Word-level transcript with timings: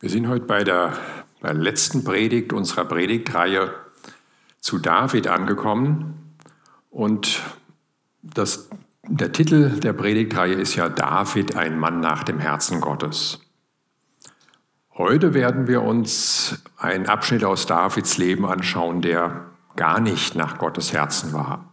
Wir 0.00 0.10
sind 0.10 0.28
heute 0.28 0.44
bei 0.44 0.62
der, 0.62 0.92
bei 1.40 1.48
der 1.48 1.60
letzten 1.60 2.04
Predigt 2.04 2.52
unserer 2.52 2.84
Predigtreihe 2.84 3.74
zu 4.60 4.78
David 4.78 5.26
angekommen 5.26 6.36
und 6.88 7.42
das, 8.22 8.68
der 9.02 9.32
Titel 9.32 9.80
der 9.80 9.92
Predigtreihe 9.92 10.54
ist 10.54 10.76
ja 10.76 10.88
David, 10.88 11.56
ein 11.56 11.80
Mann 11.80 11.98
nach 11.98 12.22
dem 12.22 12.38
Herzen 12.38 12.80
Gottes. 12.80 13.40
Heute 14.94 15.34
werden 15.34 15.66
wir 15.66 15.82
uns 15.82 16.62
einen 16.76 17.06
Abschnitt 17.06 17.42
aus 17.42 17.66
Davids 17.66 18.18
Leben 18.18 18.46
anschauen, 18.46 19.02
der 19.02 19.46
gar 19.74 19.98
nicht 19.98 20.36
nach 20.36 20.58
Gottes 20.58 20.92
Herzen 20.92 21.32
war. 21.32 21.72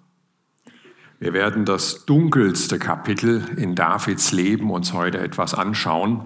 Wir 1.19 1.33
werden 1.33 1.63
das 1.63 2.05
dunkelste 2.05 2.79
Kapitel 2.79 3.43
in 3.55 3.75
Davids 3.75 4.31
Leben 4.31 4.71
uns 4.71 4.93
heute 4.93 5.19
etwas 5.19 5.53
anschauen 5.53 6.25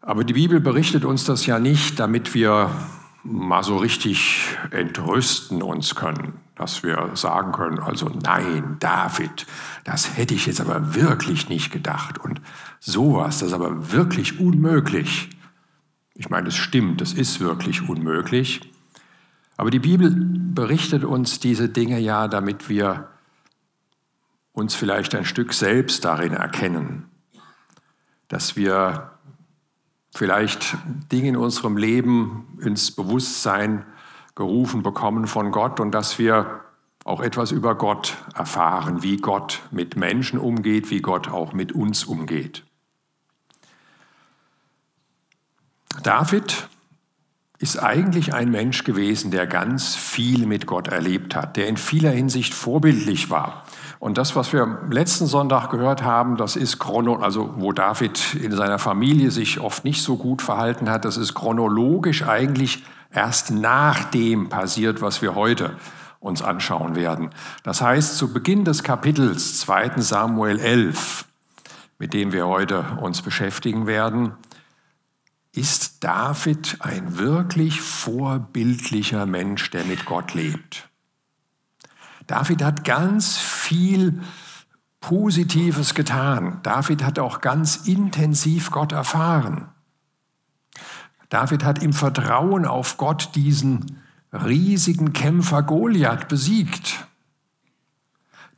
aber 0.00 0.24
die 0.24 0.34
Bibel 0.34 0.60
berichtet 0.60 1.04
uns 1.04 1.24
das 1.24 1.46
ja 1.46 1.58
nicht, 1.58 1.98
damit 1.98 2.34
wir 2.34 2.70
mal 3.24 3.62
so 3.62 3.76
richtig 3.76 4.56
entrüsten 4.70 5.62
uns 5.62 5.94
können, 5.94 6.34
dass 6.54 6.82
wir 6.82 7.10
sagen 7.14 7.52
können, 7.52 7.78
also 7.78 8.08
nein, 8.08 8.76
David, 8.80 9.46
das 9.84 10.16
hätte 10.16 10.34
ich 10.34 10.46
jetzt 10.46 10.60
aber 10.60 10.94
wirklich 10.94 11.48
nicht 11.48 11.72
gedacht 11.72 12.18
und 12.18 12.40
sowas, 12.80 13.40
das 13.40 13.48
ist 13.48 13.54
aber 13.54 13.92
wirklich 13.92 14.40
unmöglich. 14.40 15.30
Ich 16.14 16.30
meine, 16.30 16.48
es 16.48 16.56
stimmt, 16.56 17.00
es 17.00 17.12
ist 17.12 17.40
wirklich 17.40 17.88
unmöglich. 17.88 18.60
Aber 19.56 19.70
die 19.70 19.78
Bibel 19.78 20.10
berichtet 20.10 21.04
uns 21.04 21.40
diese 21.40 21.68
Dinge 21.68 21.98
ja, 21.98 22.28
damit 22.28 22.68
wir 22.68 23.08
uns 24.52 24.74
vielleicht 24.74 25.14
ein 25.14 25.24
Stück 25.24 25.52
selbst 25.52 26.04
darin 26.04 26.32
erkennen, 26.32 27.08
dass 28.28 28.56
wir 28.56 29.17
vielleicht 30.18 30.76
Dinge 31.12 31.28
in 31.28 31.36
unserem 31.36 31.76
Leben 31.76 32.58
ins 32.60 32.90
Bewusstsein 32.90 33.86
gerufen 34.34 34.82
bekommen 34.82 35.28
von 35.28 35.52
Gott 35.52 35.78
und 35.78 35.92
dass 35.92 36.18
wir 36.18 36.64
auch 37.04 37.20
etwas 37.20 37.52
über 37.52 37.76
Gott 37.76 38.16
erfahren, 38.34 39.04
wie 39.04 39.18
Gott 39.18 39.62
mit 39.70 39.96
Menschen 39.96 40.40
umgeht, 40.40 40.90
wie 40.90 41.00
Gott 41.00 41.28
auch 41.28 41.52
mit 41.52 41.70
uns 41.70 42.04
umgeht. 42.04 42.64
David 46.02 46.68
ist 47.58 47.80
eigentlich 47.80 48.34
ein 48.34 48.50
Mensch 48.50 48.82
gewesen, 48.82 49.30
der 49.30 49.46
ganz 49.46 49.94
viel 49.94 50.46
mit 50.46 50.66
Gott 50.66 50.88
erlebt 50.88 51.36
hat, 51.36 51.56
der 51.56 51.68
in 51.68 51.76
vieler 51.76 52.10
Hinsicht 52.10 52.54
vorbildlich 52.54 53.30
war. 53.30 53.64
Und 54.00 54.16
das, 54.16 54.36
was 54.36 54.52
wir 54.52 54.78
letzten 54.90 55.26
Sonntag 55.26 55.70
gehört 55.70 56.04
haben, 56.04 56.36
das 56.36 56.54
ist 56.54 56.78
chrono, 56.78 57.16
also 57.16 57.54
wo 57.56 57.72
David 57.72 58.34
in 58.34 58.52
seiner 58.52 58.78
Familie 58.78 59.30
sich 59.30 59.60
oft 59.60 59.84
nicht 59.84 60.02
so 60.02 60.16
gut 60.16 60.40
verhalten 60.40 60.88
hat, 60.88 61.04
das 61.04 61.16
ist 61.16 61.34
chronologisch 61.34 62.22
eigentlich 62.22 62.84
erst 63.12 63.50
nach 63.50 64.04
dem 64.04 64.48
passiert, 64.48 65.02
was 65.02 65.20
wir 65.20 65.34
heute 65.34 65.76
uns 66.20 66.42
anschauen 66.42 66.94
werden. 66.94 67.30
Das 67.62 67.80
heißt, 67.80 68.16
zu 68.16 68.32
Beginn 68.32 68.64
des 68.64 68.82
Kapitels 68.82 69.58
2. 69.60 70.00
Samuel 70.00 70.58
11, 70.58 71.24
mit 71.98 72.12
dem 72.12 72.32
wir 72.32 72.46
heute 72.46 72.84
uns 73.00 73.22
beschäftigen 73.22 73.86
werden, 73.86 74.32
ist 75.52 76.04
David 76.04 76.76
ein 76.80 77.18
wirklich 77.18 77.80
vorbildlicher 77.80 79.26
Mensch, 79.26 79.70
der 79.70 79.84
mit 79.84 80.04
Gott 80.04 80.34
lebt. 80.34 80.87
David 82.28 82.62
hat 82.62 82.84
ganz 82.84 83.38
viel 83.38 84.20
Positives 85.00 85.94
getan. 85.94 86.60
David 86.62 87.02
hat 87.02 87.18
auch 87.18 87.40
ganz 87.40 87.76
intensiv 87.88 88.70
Gott 88.70 88.92
erfahren. 88.92 89.68
David 91.30 91.64
hat 91.64 91.82
im 91.82 91.94
Vertrauen 91.94 92.66
auf 92.66 92.98
Gott 92.98 93.30
diesen 93.34 94.02
riesigen 94.32 95.14
Kämpfer 95.14 95.62
Goliath 95.62 96.28
besiegt. 96.28 97.06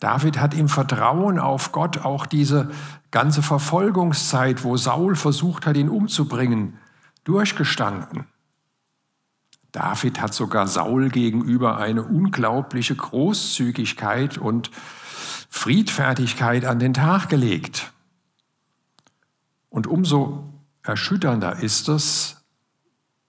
David 0.01 0.41
hat 0.41 0.53
im 0.55 0.69
Vertrauen 0.69 1.39
auf 1.39 1.71
Gott 1.71 2.05
auch 2.05 2.27
diese 2.27 2.71
ganze 3.13 3.41
Verfolgungszeit, 3.43 4.65
wo 4.65 4.77
Saul 4.77 5.15
versucht 5.15 5.67
hat, 5.67 5.77
ihn 5.77 5.89
umzubringen, 5.89 6.77
durchgestanden. 7.23 8.25
David 9.73 10.21
hat 10.21 10.35
sogar 10.35 10.67
Saul 10.67 11.11
gegenüber 11.11 11.79
eine 11.79 12.03
unglaubliche 12.03 12.97
Großzügigkeit 12.97 14.39
und 14.39 14.71
Friedfertigkeit 15.49 16.65
an 16.65 16.79
den 16.79 16.95
Tag 16.95 17.29
gelegt. 17.29 17.93
Und 19.69 19.87
umso 19.87 20.53
erschütternder 20.83 21.57
ist 21.61 21.89
es, 21.89 22.45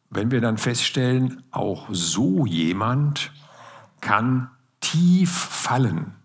wenn 0.10 0.32
wir 0.32 0.42
dann 0.42 0.58
feststellen, 0.58 1.44
auch 1.52 1.88
so 1.92 2.46
jemand 2.46 3.32
kann 4.02 4.50
tief 4.82 5.32
fallen. 5.32 6.16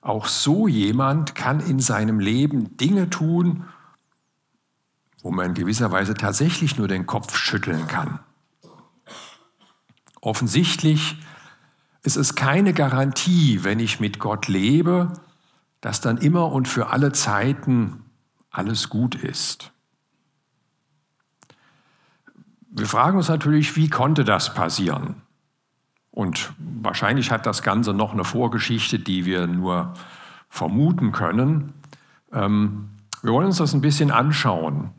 Auch 0.00 0.26
so 0.26 0.68
jemand 0.68 1.34
kann 1.34 1.60
in 1.60 1.80
seinem 1.80 2.20
Leben 2.20 2.76
Dinge 2.76 3.10
tun, 3.10 3.64
wo 5.22 5.30
man 5.30 5.46
in 5.46 5.54
gewisser 5.54 5.90
Weise 5.90 6.14
tatsächlich 6.14 6.78
nur 6.78 6.88
den 6.88 7.06
Kopf 7.06 7.36
schütteln 7.36 7.88
kann. 7.88 8.20
Offensichtlich 10.20 11.16
ist 12.02 12.16
es 12.16 12.34
keine 12.34 12.72
Garantie, 12.72 13.64
wenn 13.64 13.80
ich 13.80 14.00
mit 14.00 14.18
Gott 14.18 14.48
lebe, 14.48 15.12
dass 15.80 16.00
dann 16.00 16.18
immer 16.18 16.50
und 16.52 16.68
für 16.68 16.88
alle 16.88 17.12
Zeiten 17.12 18.04
alles 18.50 18.88
gut 18.88 19.14
ist. 19.14 19.72
Wir 22.70 22.86
fragen 22.86 23.16
uns 23.16 23.28
natürlich, 23.28 23.76
wie 23.76 23.88
konnte 23.88 24.24
das 24.24 24.54
passieren? 24.54 25.22
Und 26.10 26.52
wahrscheinlich 26.58 27.30
hat 27.30 27.46
das 27.46 27.62
Ganze 27.62 27.94
noch 27.94 28.12
eine 28.12 28.24
Vorgeschichte, 28.24 28.98
die 28.98 29.24
wir 29.24 29.46
nur 29.46 29.94
vermuten 30.48 31.12
können. 31.12 31.72
Ähm, 32.32 32.90
wir 33.22 33.32
wollen 33.32 33.46
uns 33.46 33.58
das 33.58 33.72
ein 33.72 33.80
bisschen 33.80 34.10
anschauen, 34.10 34.90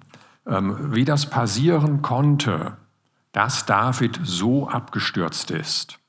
ähm, 0.46 0.94
wie 0.94 1.06
das 1.06 1.30
passieren 1.30 2.02
konnte, 2.02 2.78
dass 3.32 3.66
David 3.66 4.20
so 4.24 4.68
abgestürzt 4.68 5.52
ist. 5.52 6.00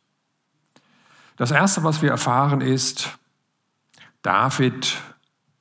Das 1.36 1.50
Erste, 1.50 1.84
was 1.84 2.02
wir 2.02 2.10
erfahren, 2.10 2.60
ist, 2.60 3.18
David 4.22 4.98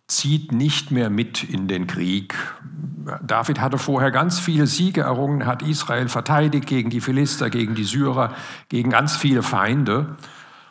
zieht 0.07 0.51
nicht 0.51 0.91
mehr 0.91 1.09
mit 1.09 1.43
in 1.43 1.67
den 1.67 1.87
Krieg. 1.87 2.35
David 3.21 3.61
hatte 3.61 3.77
vorher 3.77 4.11
ganz 4.11 4.39
viele 4.39 4.67
Siege 4.67 5.01
errungen, 5.01 5.45
hat 5.45 5.61
Israel 5.61 6.09
verteidigt 6.09 6.67
gegen 6.67 6.89
die 6.89 6.99
Philister, 6.99 7.49
gegen 7.49 7.75
die 7.75 7.83
Syrer, 7.83 8.35
gegen 8.67 8.89
ganz 8.89 9.15
viele 9.15 9.43
Feinde. 9.43 10.17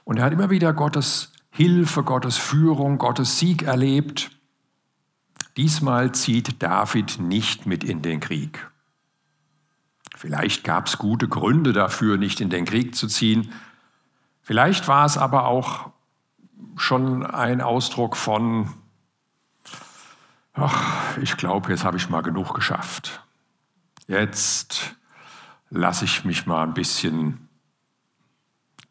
Und 0.04 0.18
er 0.18 0.24
hat 0.24 0.32
immer 0.32 0.50
wieder 0.50 0.72
Gottes 0.72 1.32
Hilfe, 1.50 2.02
Gottes 2.02 2.36
Führung, 2.36 2.98
Gottes 2.98 3.38
Sieg 3.38 3.62
erlebt. 3.62 4.30
Diesmal 5.56 6.12
zieht 6.12 6.62
David 6.62 7.18
nicht 7.18 7.66
mit 7.66 7.82
in 7.82 8.02
den 8.02 8.20
Krieg. 8.20 8.67
Vielleicht 10.18 10.64
gab 10.64 10.88
es 10.88 10.98
gute 10.98 11.28
Gründe 11.28 11.72
dafür, 11.72 12.16
nicht 12.16 12.40
in 12.40 12.50
den 12.50 12.64
Krieg 12.64 12.96
zu 12.96 13.06
ziehen. 13.06 13.52
Vielleicht 14.42 14.88
war 14.88 15.06
es 15.06 15.16
aber 15.16 15.44
auch 15.44 15.90
schon 16.76 17.24
ein 17.24 17.60
Ausdruck 17.60 18.16
von, 18.16 18.68
ach, 20.54 21.16
ich 21.18 21.36
glaube, 21.36 21.70
jetzt 21.70 21.84
habe 21.84 21.98
ich 21.98 22.10
mal 22.10 22.22
genug 22.22 22.52
geschafft. 22.52 23.22
Jetzt 24.08 24.96
lasse 25.70 26.04
ich 26.04 26.24
mich 26.24 26.46
mal 26.46 26.64
ein 26.64 26.74
bisschen 26.74 27.48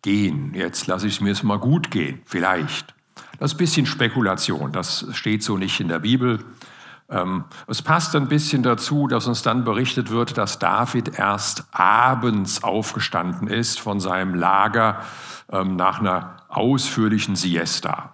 gehen. 0.04 0.54
Jetzt 0.54 0.88
lasse 0.88 1.08
ich 1.08 1.16
es 1.16 1.22
mir 1.22 1.36
mal 1.44 1.60
gut 1.60 1.92
gehen, 1.92 2.22
vielleicht. 2.24 2.96
Das 3.38 3.52
ist 3.52 3.56
ein 3.56 3.58
bisschen 3.58 3.86
Spekulation, 3.86 4.72
das 4.72 5.06
steht 5.12 5.44
so 5.44 5.58
nicht 5.58 5.82
in 5.82 5.90
der 5.90 6.00
Bibel. 6.00 6.46
Ähm, 7.10 7.46
es 7.68 7.82
passt 7.82 8.16
ein 8.16 8.28
bisschen 8.28 8.64
dazu, 8.64 9.08
dass 9.08 9.28
uns 9.28 9.42
dann 9.42 9.64
berichtet 9.64 10.10
wird, 10.10 10.38
dass 10.38 10.60
David 10.60 11.18
erst 11.18 11.66
abends 11.72 12.64
aufgestanden 12.64 13.48
ist 13.48 13.80
von 13.80 14.00
seinem 14.00 14.36
Lager 14.36 15.02
ähm, 15.50 15.76
nach 15.76 16.00
einer 16.00 16.38
ausführlichen 16.50 17.36
Siesta. 17.36 18.14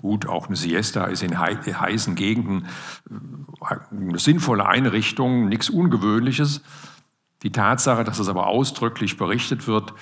Gut, 0.00 0.26
auch 0.26 0.48
eine 0.48 0.56
Siesta 0.56 1.04
ist 1.04 1.22
in 1.22 1.38
heißen 1.38 2.14
Gegenden 2.14 2.66
äh, 3.10 3.76
eine 3.90 4.18
sinnvolle 4.18 4.66
Einrichtung, 4.66 5.48
nichts 5.48 5.70
Ungewöhnliches. 5.70 6.60
Die 7.42 7.52
Tatsache, 7.52 8.04
dass 8.04 8.18
es 8.18 8.28
aber 8.28 8.48
ausdrücklich 8.48 9.16
berichtet 9.16 9.66
wird, 9.66 9.94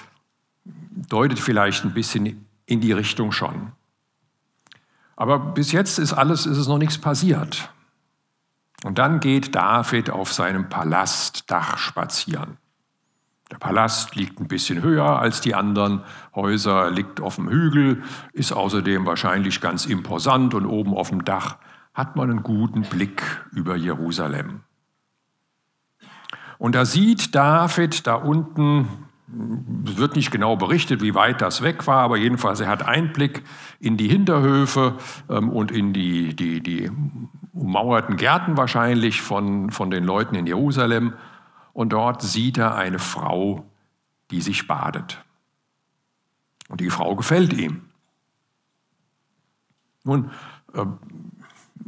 deutet 0.64 1.38
vielleicht 1.38 1.84
ein 1.84 1.94
bisschen 1.94 2.46
in 2.66 2.80
die 2.80 2.92
Richtung 2.92 3.30
schon. 3.30 3.72
Aber 5.14 5.38
bis 5.38 5.70
jetzt 5.70 6.00
ist 6.00 6.12
alles, 6.12 6.46
ist 6.46 6.58
es 6.58 6.66
noch 6.66 6.78
nichts 6.78 6.98
passiert. 6.98 7.70
Und 8.84 8.98
dann 8.98 9.20
geht 9.20 9.54
David 9.54 10.10
auf 10.10 10.32
seinem 10.32 10.68
Palastdach 10.68 11.78
spazieren. 11.78 12.58
Der 13.50 13.58
Palast 13.58 14.16
liegt 14.16 14.40
ein 14.40 14.48
bisschen 14.48 14.82
höher 14.82 15.18
als 15.18 15.42
die 15.42 15.54
anderen 15.54 16.02
Häuser, 16.34 16.90
liegt 16.90 17.20
auf 17.20 17.36
dem 17.36 17.48
Hügel, 17.48 18.02
ist 18.32 18.52
außerdem 18.52 19.04
wahrscheinlich 19.04 19.60
ganz 19.60 19.84
imposant 19.84 20.54
und 20.54 20.64
oben 20.64 20.94
auf 20.94 21.10
dem 21.10 21.24
Dach 21.24 21.58
hat 21.92 22.16
man 22.16 22.30
einen 22.30 22.42
guten 22.42 22.82
Blick 22.82 23.22
über 23.52 23.76
Jerusalem. 23.76 24.60
Und 26.56 26.74
da 26.74 26.86
sieht 26.86 27.34
David 27.34 28.06
da 28.06 28.14
unten, 28.14 28.88
wird 29.26 30.16
nicht 30.16 30.30
genau 30.30 30.56
berichtet, 30.56 31.02
wie 31.02 31.14
weit 31.14 31.42
das 31.42 31.62
weg 31.62 31.86
war, 31.86 31.98
aber 31.98 32.16
jedenfalls 32.16 32.60
er 32.60 32.68
hat 32.68 32.82
Einblick 32.86 33.42
in 33.80 33.98
die 33.98 34.08
Hinterhöfe 34.08 34.96
ähm, 35.28 35.50
und 35.50 35.70
in 35.70 35.92
die, 35.92 36.34
die, 36.34 36.62
die 36.62 36.90
ummauerten 37.52 38.16
Gärten 38.16 38.56
wahrscheinlich 38.56 39.22
von, 39.22 39.70
von 39.70 39.90
den 39.90 40.04
Leuten 40.04 40.34
in 40.34 40.46
Jerusalem. 40.46 41.14
Und 41.72 41.92
dort 41.92 42.22
sieht 42.22 42.58
er 42.58 42.74
eine 42.74 42.98
Frau, 42.98 43.64
die 44.30 44.40
sich 44.40 44.66
badet. 44.66 45.22
Und 46.68 46.80
die 46.80 46.90
Frau 46.90 47.14
gefällt 47.16 47.52
ihm. 47.52 47.82
Nun, 50.04 50.30
äh, 50.74 50.86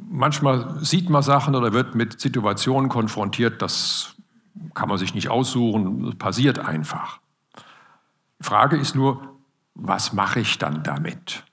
manchmal 0.09 0.85
sieht 0.85 1.11
man 1.11 1.23
Sachen 1.23 1.55
oder 1.55 1.73
wird 1.73 1.95
mit 1.95 2.21
Situationen 2.21 2.89
konfrontiert, 2.89 3.63
das 3.63 4.15
kann 4.75 4.89
man 4.89 4.99
sich 4.99 5.15
nicht 5.15 5.29
aussuchen, 5.29 6.17
passiert 6.19 6.59
einfach. 6.59 7.19
Die 8.39 8.45
Frage 8.45 8.77
ist 8.77 8.95
nur, 8.95 9.37
was 9.75 10.13
mache 10.13 10.41
ich 10.41 10.59
dann 10.59 10.83
damit? 10.83 11.45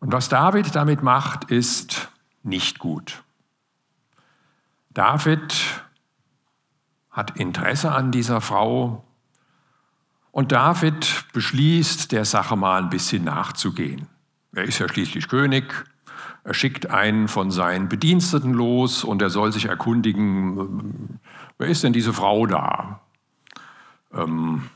Und 0.00 0.12
was 0.12 0.28
David 0.28 0.74
damit 0.74 1.02
macht, 1.02 1.44
ist 1.44 2.10
nicht 2.44 2.78
gut. 2.78 3.24
David 4.90 5.84
hat 7.10 7.36
Interesse 7.36 7.92
an 7.92 8.12
dieser 8.12 8.40
Frau 8.40 9.04
und 10.30 10.52
David 10.52 11.24
beschließt, 11.32 12.12
der 12.12 12.24
Sache 12.24 12.56
mal 12.56 12.82
ein 12.82 12.90
bisschen 12.90 13.24
nachzugehen. 13.24 14.08
Er 14.52 14.64
ist 14.64 14.78
ja 14.78 14.88
schließlich 14.88 15.28
König, 15.28 15.84
er 16.44 16.54
schickt 16.54 16.90
einen 16.90 17.28
von 17.28 17.50
seinen 17.50 17.88
Bediensteten 17.88 18.52
los 18.52 19.02
und 19.02 19.22
er 19.22 19.30
soll 19.30 19.52
sich 19.52 19.66
erkundigen, 19.66 21.18
wer 21.58 21.68
ist 21.68 21.82
denn 21.82 21.92
diese 21.92 22.12
Frau 22.12 22.46
da? 22.46 23.00
Ähm, 24.12 24.68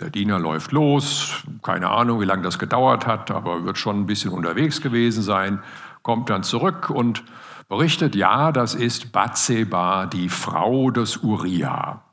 der 0.00 0.10
Diener 0.10 0.38
läuft 0.38 0.72
los, 0.72 1.44
keine 1.62 1.90
Ahnung, 1.90 2.20
wie 2.20 2.24
lange 2.24 2.42
das 2.42 2.58
gedauert 2.58 3.06
hat, 3.06 3.30
aber 3.30 3.64
wird 3.64 3.78
schon 3.78 4.00
ein 4.00 4.06
bisschen 4.06 4.32
unterwegs 4.32 4.80
gewesen 4.80 5.22
sein, 5.22 5.62
kommt 6.04 6.30
dann 6.30 6.44
zurück 6.44 6.90
und 6.90 7.24
berichtet, 7.68 8.14
ja, 8.14 8.52
das 8.52 8.74
ist 8.74 9.10
Bathseba, 9.10 10.06
die 10.06 10.28
Frau 10.28 10.92
des 10.92 11.16
Uriah. 11.16 12.04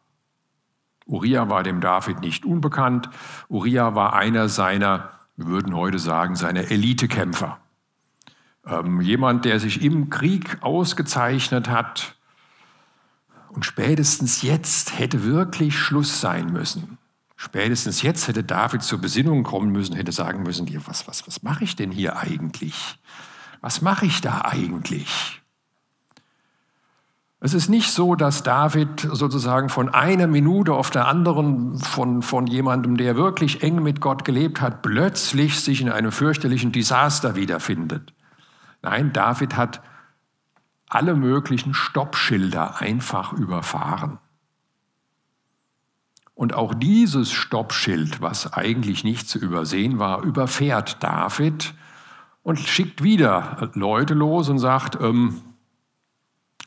Uriah 1.05 1.49
war 1.49 1.61
dem 1.61 1.81
David 1.81 2.21
nicht 2.21 2.45
unbekannt. 2.45 3.09
Uriah 3.49 3.93
war 3.93 4.13
einer 4.13 4.47
seiner, 4.47 5.11
wir 5.35 5.47
würden 5.47 5.75
heute 5.75 5.99
sagen, 5.99 6.35
seiner 6.35 6.71
Elitekämpfer. 6.71 7.59
Ähm, 8.65 9.01
jemand, 9.01 9.43
der 9.43 9.59
sich 9.59 9.83
im 9.83 10.09
Krieg 10.09 10.57
ausgezeichnet 10.61 11.69
hat 11.69 12.15
und 13.49 13.65
spätestens 13.65 14.41
jetzt 14.41 14.97
hätte 14.97 15.25
wirklich 15.25 15.77
Schluss 15.77 16.21
sein 16.21 16.53
müssen. 16.53 16.97
Spätestens 17.35 18.03
jetzt 18.03 18.29
hätte 18.29 18.43
David 18.43 18.83
zur 18.83 19.01
Besinnung 19.01 19.43
kommen 19.43 19.71
müssen, 19.73 19.95
hätte 19.95 20.13
sagen 20.13 20.43
müssen, 20.43 20.69
was, 20.85 21.09
was, 21.09 21.27
was 21.27 21.43
mache 21.43 21.65
ich 21.65 21.75
denn 21.75 21.91
hier 21.91 22.17
eigentlich? 22.17 22.99
Was 23.61 23.81
mache 23.81 24.05
ich 24.05 24.21
da 24.21 24.41
eigentlich? 24.41 25.41
Es 27.43 27.55
ist 27.55 27.69
nicht 27.69 27.91
so, 27.91 28.13
dass 28.13 28.43
David 28.43 29.07
sozusagen 29.11 29.69
von 29.69 29.89
einer 29.89 30.27
Minute 30.27 30.73
auf 30.73 30.91
der 30.91 31.07
anderen 31.07 31.79
von, 31.79 32.21
von 32.21 32.45
jemandem, 32.45 32.97
der 32.97 33.15
wirklich 33.15 33.63
eng 33.63 33.81
mit 33.81 33.99
Gott 33.99 34.25
gelebt 34.25 34.61
hat, 34.61 34.83
plötzlich 34.83 35.59
sich 35.59 35.81
in 35.81 35.89
einem 35.89 36.11
fürchterlichen 36.11 36.71
Desaster 36.71 37.35
wiederfindet. 37.35 38.13
Nein, 38.83 39.11
David 39.11 39.57
hat 39.57 39.81
alle 40.87 41.15
möglichen 41.15 41.73
Stoppschilder 41.73 42.79
einfach 42.79 43.33
überfahren. 43.33 44.19
Und 46.35 46.53
auch 46.53 46.75
dieses 46.75 47.31
Stoppschild, 47.31 48.21
was 48.21 48.53
eigentlich 48.53 49.03
nicht 49.03 49.27
zu 49.27 49.39
übersehen 49.39 49.97
war, 49.97 50.23
überfährt 50.23 51.01
David 51.01 51.73
und 52.43 52.59
schickt 52.59 53.03
wieder 53.03 53.71
Leute 53.73 54.13
los 54.13 54.49
und 54.49 54.59
sagt, 54.59 54.99
ähm, 55.01 55.41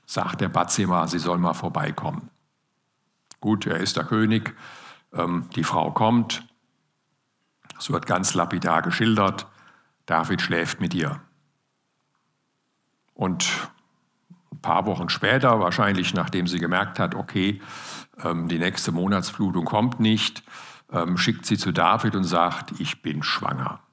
sagt 0.07 0.41
der 0.41 0.49
Batzema, 0.49 1.07
sie 1.07 1.19
soll 1.19 1.39
mal 1.39 1.55
vorbeikommen. 1.55 2.31
Gut, 3.41 3.67
er 3.67 3.79
ist 3.79 3.97
der 3.97 4.05
König, 4.05 4.55
ähm, 5.13 5.49
die 5.55 5.65
Frau 5.65 5.91
kommt, 5.91 6.47
es 7.79 7.91
wird 7.91 8.07
ganz 8.07 8.35
lapidar 8.35 8.83
geschildert, 8.83 9.47
David 10.07 10.41
schläft 10.41 10.81
mit 10.81 10.95
ihr. 10.95 11.21
Und 13.15 13.71
ein 14.53 14.61
paar 14.61 14.87
Wochen 14.87 15.09
später, 15.09 15.61
wahrscheinlich 15.61 16.15
nachdem 16.15 16.47
sie 16.47 16.59
gemerkt 16.59 16.99
hat, 16.99 17.15
okay, 17.15 17.61
ähm, 18.23 18.49
die 18.49 18.59
nächste 18.59 18.93
Monatsblutung 18.93 19.65
kommt 19.65 20.01
nicht, 20.01 20.43
ähm, 20.93 21.17
schickt 21.17 21.47
sie 21.47 21.59
zu 21.59 21.73
David 21.73 22.17
und 22.17 22.25
sagt, 22.25 22.79
ich 22.81 23.03
bin 23.03 23.23
schwanger. 23.23 23.84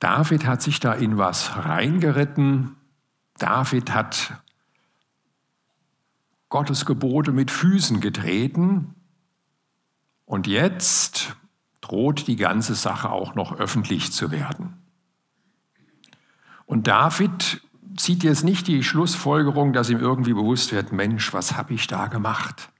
David 0.00 0.46
hat 0.46 0.62
sich 0.62 0.80
da 0.80 0.92
in 0.92 1.18
was 1.18 1.56
reingeritten. 1.56 2.76
David 3.38 3.94
hat 3.94 4.34
Gottes 6.48 6.84
Gebote 6.84 7.32
mit 7.32 7.50
Füßen 7.50 8.00
getreten. 8.00 8.94
Und 10.24 10.46
jetzt 10.46 11.36
droht 11.80 12.26
die 12.26 12.36
ganze 12.36 12.74
Sache 12.74 13.10
auch 13.10 13.34
noch 13.34 13.58
öffentlich 13.58 14.12
zu 14.12 14.30
werden. 14.30 14.82
Und 16.66 16.88
David 16.88 17.62
zieht 17.96 18.24
jetzt 18.24 18.44
nicht 18.44 18.66
die 18.66 18.82
Schlussfolgerung, 18.82 19.72
dass 19.72 19.88
ihm 19.88 20.00
irgendwie 20.00 20.34
bewusst 20.34 20.72
wird, 20.72 20.92
Mensch, 20.92 21.32
was 21.32 21.56
habe 21.56 21.74
ich 21.74 21.86
da 21.86 22.08
gemacht? 22.08 22.70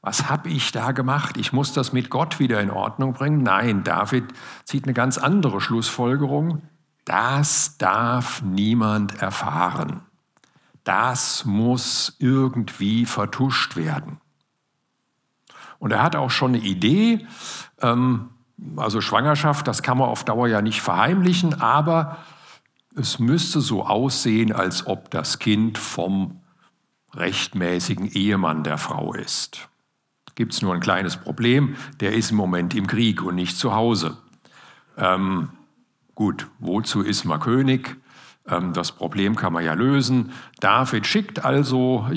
Was 0.00 0.30
habe 0.30 0.48
ich 0.48 0.70
da 0.70 0.92
gemacht? 0.92 1.36
Ich 1.36 1.52
muss 1.52 1.72
das 1.72 1.92
mit 1.92 2.08
Gott 2.08 2.38
wieder 2.38 2.60
in 2.60 2.70
Ordnung 2.70 3.14
bringen. 3.14 3.42
Nein, 3.42 3.82
David 3.82 4.24
zieht 4.64 4.84
eine 4.84 4.94
ganz 4.94 5.18
andere 5.18 5.60
Schlussfolgerung. 5.60 6.62
Das 7.04 7.78
darf 7.78 8.42
niemand 8.42 9.20
erfahren. 9.20 10.02
Das 10.84 11.44
muss 11.44 12.16
irgendwie 12.18 13.06
vertuscht 13.06 13.76
werden. 13.76 14.20
Und 15.78 15.92
er 15.92 16.02
hat 16.02 16.16
auch 16.16 16.30
schon 16.30 16.54
eine 16.54 16.64
Idee. 16.64 17.26
Ähm, 17.80 18.30
also 18.76 19.00
Schwangerschaft, 19.00 19.66
das 19.66 19.82
kann 19.82 19.98
man 19.98 20.08
auf 20.08 20.24
Dauer 20.24 20.48
ja 20.48 20.62
nicht 20.62 20.80
verheimlichen, 20.80 21.60
aber 21.60 22.18
es 22.94 23.18
müsste 23.18 23.60
so 23.60 23.84
aussehen, 23.84 24.52
als 24.52 24.86
ob 24.86 25.10
das 25.10 25.38
Kind 25.38 25.78
vom 25.78 26.40
rechtmäßigen 27.14 28.06
Ehemann 28.06 28.64
der 28.64 28.78
Frau 28.78 29.12
ist 29.12 29.68
gibt 30.38 30.52
es 30.52 30.62
nur 30.62 30.72
ein 30.72 30.78
kleines 30.78 31.16
Problem, 31.16 31.74
der 31.98 32.14
ist 32.14 32.30
im 32.30 32.36
Moment 32.36 32.72
im 32.72 32.86
Krieg 32.86 33.22
und 33.22 33.34
nicht 33.34 33.58
zu 33.58 33.74
Hause. 33.74 34.18
Ähm, 34.96 35.48
gut, 36.14 36.46
wozu 36.60 37.02
ist 37.02 37.24
man 37.24 37.40
König? 37.40 37.96
Ähm, 38.46 38.72
das 38.72 38.92
Problem 38.92 39.34
kann 39.34 39.52
man 39.52 39.64
ja 39.64 39.74
lösen. 39.74 40.30
David 40.60 41.08
schickt 41.08 41.44
also 41.44 42.08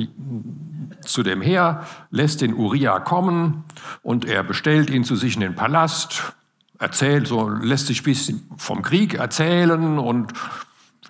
zu 1.01 1.24
dem 1.24 1.42
Heer, 1.42 1.88
lässt 2.12 2.42
den 2.42 2.54
Uriah 2.54 3.00
kommen 3.00 3.63
und 4.04 4.25
er 4.25 4.44
bestellt 4.44 4.92
ihn 4.92 5.04
zu 5.04 5.16
sich 5.16 5.34
in 5.34 5.42
den 5.42 5.56
Palast, 5.56 6.34
erzählt, 6.78 7.25
so 7.28 7.50
lässt 7.50 7.88
sich 7.88 8.01
ein 8.01 8.06
bisschen 8.06 8.51
vom 8.56 8.84
Krieg 8.84 9.16
erzählen 9.16 9.98
und 9.98 10.32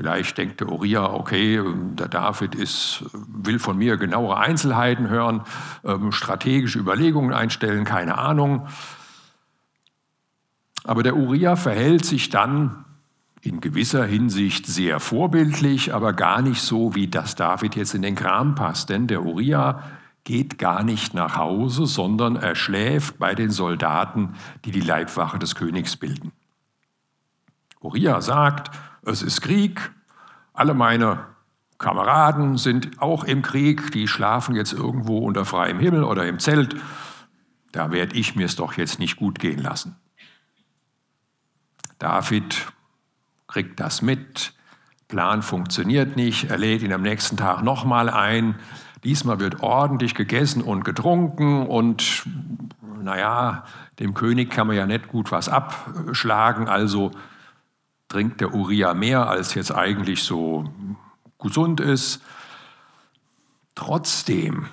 Vielleicht 0.01 0.39
denkt 0.39 0.59
der 0.59 0.71
Uriah, 0.71 1.13
okay, 1.13 1.61
der 1.93 2.07
David 2.07 2.55
ist, 2.55 3.03
will 3.13 3.59
von 3.59 3.77
mir 3.77 3.97
genauere 3.97 4.39
Einzelheiten 4.39 5.09
hören, 5.09 5.41
ähm, 5.83 6.11
strategische 6.11 6.79
Überlegungen 6.79 7.31
einstellen, 7.33 7.83
keine 7.85 8.17
Ahnung. 8.17 8.65
Aber 10.85 11.03
der 11.03 11.15
Uriah 11.15 11.55
verhält 11.55 12.03
sich 12.03 12.31
dann 12.31 12.83
in 13.41 13.61
gewisser 13.61 14.03
Hinsicht 14.03 14.65
sehr 14.65 14.99
vorbildlich, 14.99 15.93
aber 15.93 16.13
gar 16.13 16.41
nicht 16.41 16.63
so, 16.63 16.95
wie 16.95 17.07
das 17.07 17.35
David 17.35 17.75
jetzt 17.75 17.93
in 17.93 18.01
den 18.01 18.15
Kram 18.15 18.55
passt. 18.55 18.89
Denn 18.89 19.05
der 19.05 19.23
Uriah 19.23 19.83
geht 20.23 20.57
gar 20.57 20.81
nicht 20.81 21.13
nach 21.13 21.37
Hause, 21.37 21.85
sondern 21.85 22.37
er 22.37 22.55
schläft 22.55 23.19
bei 23.19 23.35
den 23.35 23.51
Soldaten, 23.51 24.33
die 24.65 24.71
die 24.71 24.81
Leibwache 24.81 25.37
des 25.37 25.53
Königs 25.53 25.95
bilden. 25.95 26.31
Uriah 27.81 28.21
sagt, 28.21 28.71
es 29.03 29.21
ist 29.21 29.41
Krieg, 29.41 29.91
alle 30.53 30.73
meine 30.73 31.25
Kameraden 31.79 32.57
sind 32.57 33.01
auch 33.01 33.23
im 33.23 33.41
Krieg, 33.41 33.91
die 33.91 34.07
schlafen 34.07 34.55
jetzt 34.55 34.71
irgendwo 34.71 35.17
unter 35.17 35.45
freiem 35.45 35.79
Himmel 35.79 36.03
oder 36.03 36.27
im 36.27 36.39
Zelt, 36.39 36.75
da 37.71 37.91
werde 37.91 38.15
ich 38.15 38.35
mir 38.35 38.45
es 38.45 38.55
doch 38.55 38.73
jetzt 38.73 38.99
nicht 38.99 39.17
gut 39.17 39.39
gehen 39.39 39.59
lassen. 39.59 39.95
David 41.97 42.71
kriegt 43.47 43.79
das 43.79 44.01
mit, 44.01 44.53
Plan 45.07 45.41
funktioniert 45.41 46.15
nicht, 46.15 46.49
er 46.49 46.57
lädt 46.57 46.83
ihn 46.83 46.93
am 46.93 47.01
nächsten 47.01 47.37
Tag 47.37 47.63
nochmal 47.63 48.09
ein. 48.09 48.55
Diesmal 49.03 49.39
wird 49.39 49.61
ordentlich 49.61 50.15
gegessen 50.15 50.61
und 50.61 50.85
getrunken 50.85 51.65
und 51.65 52.25
naja, 53.01 53.65
dem 53.99 54.13
König 54.13 54.51
kann 54.51 54.67
man 54.67 54.75
ja 54.75 54.85
nicht 54.85 55.07
gut 55.07 55.31
was 55.31 55.49
abschlagen, 55.49 56.69
also 56.69 57.11
trinkt 58.11 58.41
der 58.41 58.53
Uriah 58.53 58.93
mehr, 58.93 59.29
als 59.29 59.53
jetzt 59.53 59.73
eigentlich 59.73 60.23
so 60.23 60.65
gesund 61.39 61.79
ist. 61.79 62.21
Trotzdem 63.73 64.67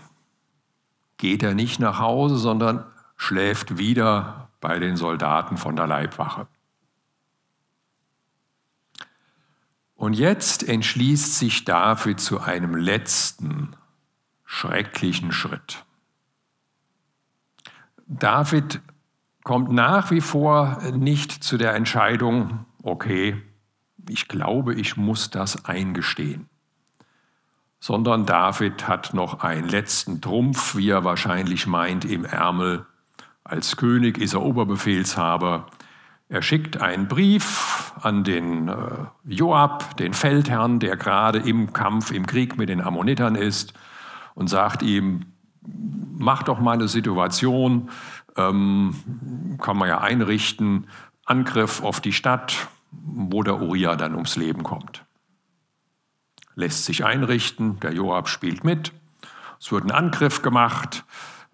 geht 1.19 1.45
er 1.45 1.55
nicht 1.55 1.79
nach 1.79 2.01
Hause, 2.01 2.37
sondern 2.37 2.85
schläft 3.17 3.79
wieder 3.79 4.51
bei 4.61 4.81
den 4.81 4.97
Soldaten 4.97 5.57
von 5.57 5.77
der 5.77 5.87
Leibwache. 5.87 6.49
Und 9.95 10.15
jetzt 10.15 10.69
entschließt 10.69 11.39
sich 11.39 11.65
David 11.65 12.19
zu 12.19 12.41
einem 12.41 12.75
letzten 12.75 13.77
schrecklichen 14.45 15.31
Schritt. 15.31 15.85
David 18.09 18.81
kommt 19.45 19.71
nach 19.71 20.11
wie 20.11 20.21
vor 20.21 20.83
nicht 20.93 21.45
zu 21.45 21.57
der 21.57 21.75
Entscheidung, 21.75 22.65
okay, 22.83 23.37
ich 24.09 24.29
glaube, 24.29 24.75
ich 24.75 24.97
muss 24.97 25.31
das 25.31 25.65
eingestehen, 25.65 26.49
sondern 27.81 28.27
David 28.27 28.89
hat 28.89 29.15
noch 29.15 29.41
einen 29.41 29.69
letzten 29.69 30.21
Trumpf, 30.21 30.77
wie 30.77 30.91
er 30.91 31.05
wahrscheinlich 31.05 31.67
meint, 31.67 32.05
im 32.05 32.25
Ärmel. 32.25 32.87
Als 33.45 33.77
König 33.77 34.19
ist 34.19 34.35
er 34.35 34.43
Oberbefehlshaber. 34.43 35.67
Er 36.29 36.43
schickt 36.43 36.81
einen 36.81 37.09
Brief 37.09 37.93
an 38.01 38.23
den 38.25 38.69
äh, 38.69 38.75
Joab, 39.25 39.97
den 39.97 40.13
Feldherrn, 40.13 40.79
der 40.79 40.97
gerade 40.97 41.39
im 41.39 41.73
Kampf, 41.73 42.11
im 42.11 42.27
Krieg 42.27 42.59
mit 42.59 42.69
den 42.69 42.81
Ammonitern 42.81 43.35
ist, 43.35 43.73
und 44.35 44.49
sagt 44.49 44.83
ihm, 44.83 45.27
mach 45.63 46.43
doch 46.43 46.61
mal 46.61 46.73
eine 46.73 46.89
Situation, 46.89 47.91
ähm, 48.37 48.95
kann 49.61 49.77
man 49.77 49.89
ja 49.89 49.99
einrichten, 49.99 50.87
Angriff 51.31 51.83
auf 51.83 52.01
die 52.01 52.13
Stadt, 52.13 52.69
wo 52.91 53.43
der 53.43 53.61
Uriah 53.61 53.97
dann 53.97 54.15
ums 54.15 54.37
Leben 54.37 54.63
kommt. 54.63 55.05
Lässt 56.55 56.85
sich 56.85 57.05
einrichten, 57.05 57.79
der 57.81 57.93
Joab 57.93 58.29
spielt 58.29 58.65
mit, 58.65 58.93
es 59.61 59.73
wird 59.73 59.85
ein 59.85 59.91
Angriff 59.91 60.43
gemacht, 60.43 61.05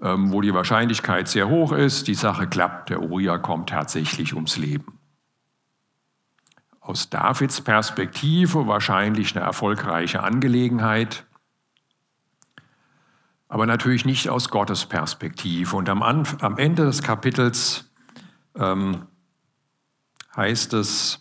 ähm, 0.01 0.33
wo 0.33 0.41
die 0.41 0.55
Wahrscheinlichkeit 0.55 1.29
sehr 1.29 1.49
hoch 1.49 1.73
ist, 1.73 2.09
die 2.09 2.15
Sache 2.15 2.47
klappt, 2.47 2.91
der 2.91 3.03
Uriah 3.03 3.39
kommt 3.39 3.71
tatsächlich 3.71 4.35
ums 4.35 4.57
Leben. 4.57 4.99
Aus 6.81 7.09
Davids 7.09 7.63
Perspektive 7.63 8.67
wahrscheinlich 8.67 9.35
eine 9.35 9.45
erfolgreiche 9.45 10.23
Angelegenheit, 10.23 11.25
aber 13.49 13.67
natürlich 13.67 14.05
nicht 14.05 14.29
aus 14.29 14.49
Gottes 14.49 14.85
Perspektive. 14.85 15.77
Und 15.77 15.89
am, 15.89 16.59
Ende 16.59 16.85
des 16.85 17.03
Kapitels 17.03 17.91
ähm, 18.57 19.07
heißt 20.37 20.75
es, 20.75 21.21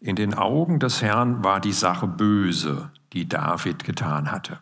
in 0.00 0.16
den 0.16 0.34
Augen 0.34 0.80
des 0.80 1.02
Herrn 1.02 1.42
war 1.44 1.60
die 1.60 1.72
Sache 1.72 2.06
böse, 2.06 2.90
die 3.12 3.28
David 3.28 3.84
getan 3.84 4.30
hatte. 4.30 4.60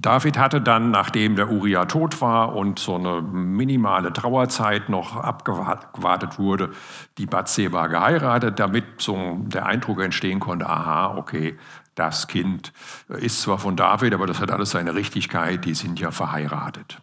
David 0.00 0.38
hatte 0.38 0.60
dann, 0.60 0.92
nachdem 0.92 1.34
der 1.34 1.50
Uriah 1.50 1.86
tot 1.86 2.20
war 2.20 2.54
und 2.54 2.78
so 2.78 2.94
eine 2.94 3.20
minimale 3.20 4.12
Trauerzeit 4.12 4.88
noch 4.88 5.16
abgewartet 5.16 6.38
wurde, 6.38 6.70
die 7.18 7.26
Bathseba 7.26 7.88
geheiratet, 7.88 8.60
damit 8.60 8.84
so 8.98 9.38
der 9.40 9.66
Eindruck 9.66 10.00
entstehen 10.00 10.38
konnte, 10.38 10.68
aha, 10.68 11.16
okay, 11.16 11.58
das 11.96 12.28
Kind 12.28 12.72
ist 13.08 13.42
zwar 13.42 13.58
von 13.58 13.74
David, 13.74 14.14
aber 14.14 14.28
das 14.28 14.40
hat 14.40 14.52
alles 14.52 14.70
seine 14.70 14.94
Richtigkeit, 14.94 15.64
die 15.64 15.74
sind 15.74 15.98
ja 15.98 16.12
verheiratet. 16.12 16.98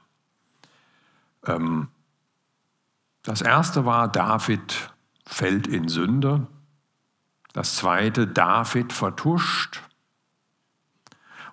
Ähm, 1.45 1.89
das 3.25 3.41
erste 3.41 3.85
war, 3.85 4.07
David 4.07 4.93
fällt 5.25 5.67
in 5.67 5.89
Sünde. 5.89 6.47
Das 7.53 7.75
zweite, 7.75 8.27
David 8.27 8.93
vertuscht 8.93 9.81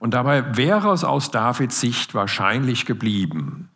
und 0.02 0.14
dabei 0.14 0.56
wäre 0.56 0.92
es 0.92 1.04
aus 1.04 1.30
Davids 1.30 1.78
Sicht 1.78 2.12
wahrscheinlich 2.12 2.86
geblieben. 2.86 3.70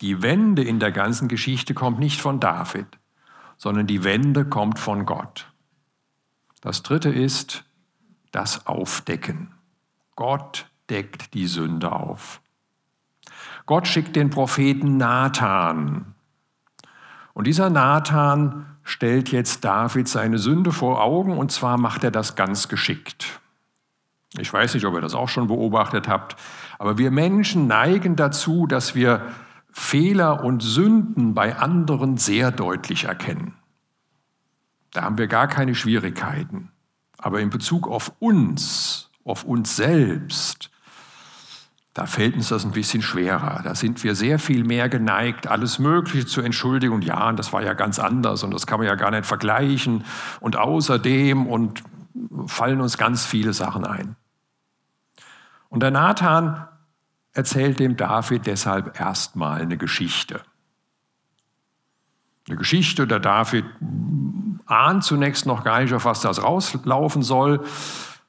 Die 0.00 0.22
Wende 0.22 0.62
in 0.62 0.78
der 0.78 0.92
ganzen 0.92 1.26
Geschichte 1.26 1.74
kommt 1.74 1.98
nicht 1.98 2.20
von 2.20 2.38
David, 2.38 2.86
sondern 3.56 3.88
die 3.88 4.04
Wende 4.04 4.44
kommt 4.44 4.78
von 4.78 5.04
Gott. 5.04 5.52
Das 6.60 6.84
dritte 6.84 7.08
ist 7.08 7.64
das 8.30 8.68
Aufdecken. 8.68 9.52
Gott 10.14 10.70
deckt 10.90 11.34
die 11.34 11.48
Sünde 11.48 11.90
auf. 11.90 12.40
Gott 13.66 13.88
schickt 13.88 14.14
den 14.14 14.30
Propheten 14.30 14.96
Nathan. 14.96 16.14
Und 17.38 17.46
dieser 17.46 17.70
Nathan 17.70 18.66
stellt 18.82 19.30
jetzt 19.30 19.64
David 19.64 20.08
seine 20.08 20.38
Sünde 20.38 20.72
vor 20.72 21.00
Augen 21.00 21.38
und 21.38 21.52
zwar 21.52 21.78
macht 21.78 22.02
er 22.02 22.10
das 22.10 22.34
ganz 22.34 22.66
geschickt. 22.66 23.38
Ich 24.36 24.52
weiß 24.52 24.74
nicht, 24.74 24.84
ob 24.86 24.94
ihr 24.94 25.00
das 25.00 25.14
auch 25.14 25.28
schon 25.28 25.46
beobachtet 25.46 26.08
habt, 26.08 26.34
aber 26.80 26.98
wir 26.98 27.12
Menschen 27.12 27.68
neigen 27.68 28.16
dazu, 28.16 28.66
dass 28.66 28.96
wir 28.96 29.22
Fehler 29.70 30.42
und 30.42 30.64
Sünden 30.64 31.34
bei 31.34 31.54
anderen 31.54 32.16
sehr 32.16 32.50
deutlich 32.50 33.04
erkennen. 33.04 33.54
Da 34.90 35.02
haben 35.02 35.16
wir 35.16 35.28
gar 35.28 35.46
keine 35.46 35.76
Schwierigkeiten. 35.76 36.72
Aber 37.18 37.38
in 37.38 37.50
Bezug 37.50 37.86
auf 37.86 38.10
uns, 38.18 39.10
auf 39.22 39.44
uns 39.44 39.76
selbst, 39.76 40.72
da 41.98 42.06
fällt 42.06 42.36
uns 42.36 42.50
das 42.50 42.64
ein 42.64 42.70
bisschen 42.70 43.02
schwerer. 43.02 43.60
Da 43.64 43.74
sind 43.74 44.04
wir 44.04 44.14
sehr 44.14 44.38
viel 44.38 44.62
mehr 44.62 44.88
geneigt, 44.88 45.48
alles 45.48 45.80
Mögliche 45.80 46.26
zu 46.26 46.40
entschuldigen. 46.40 46.94
Und 46.94 47.04
ja, 47.04 47.32
das 47.32 47.52
war 47.52 47.60
ja 47.60 47.74
ganz 47.74 47.98
anders 47.98 48.44
und 48.44 48.54
das 48.54 48.68
kann 48.68 48.78
man 48.78 48.86
ja 48.86 48.94
gar 48.94 49.10
nicht 49.10 49.26
vergleichen. 49.26 50.04
Und 50.38 50.54
außerdem 50.54 51.48
und 51.48 51.82
fallen 52.46 52.80
uns 52.80 52.98
ganz 52.98 53.26
viele 53.26 53.52
Sachen 53.52 53.84
ein. 53.84 54.14
Und 55.70 55.82
der 55.82 55.90
Nathan 55.90 56.68
erzählt 57.32 57.80
dem 57.80 57.96
David 57.96 58.46
deshalb 58.46 59.00
erstmal 59.00 59.60
eine 59.60 59.76
Geschichte. 59.76 60.42
Eine 62.46 62.58
Geschichte, 62.58 63.08
der 63.08 63.18
David 63.18 63.64
ahnt 64.66 65.02
zunächst 65.02 65.46
noch 65.46 65.64
gar 65.64 65.80
nicht, 65.80 65.92
auf 65.92 66.04
was 66.04 66.20
das 66.20 66.44
rauslaufen 66.44 67.24
soll. 67.24 67.64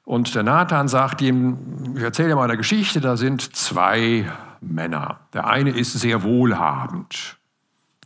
Und 0.04 0.34
der 0.34 0.42
Nathan 0.42 0.88
sagt 0.88 1.22
ihm, 1.22 1.94
ich 1.96 2.02
erzähle 2.02 2.30
dir 2.30 2.36
mal 2.36 2.44
eine 2.44 2.56
Geschichte, 2.56 3.00
da 3.00 3.16
sind 3.16 3.54
zwei 3.54 4.30
Männer. 4.60 5.20
Der 5.32 5.46
eine 5.46 5.70
ist 5.70 5.92
sehr 5.92 6.22
wohlhabend. 6.22 7.36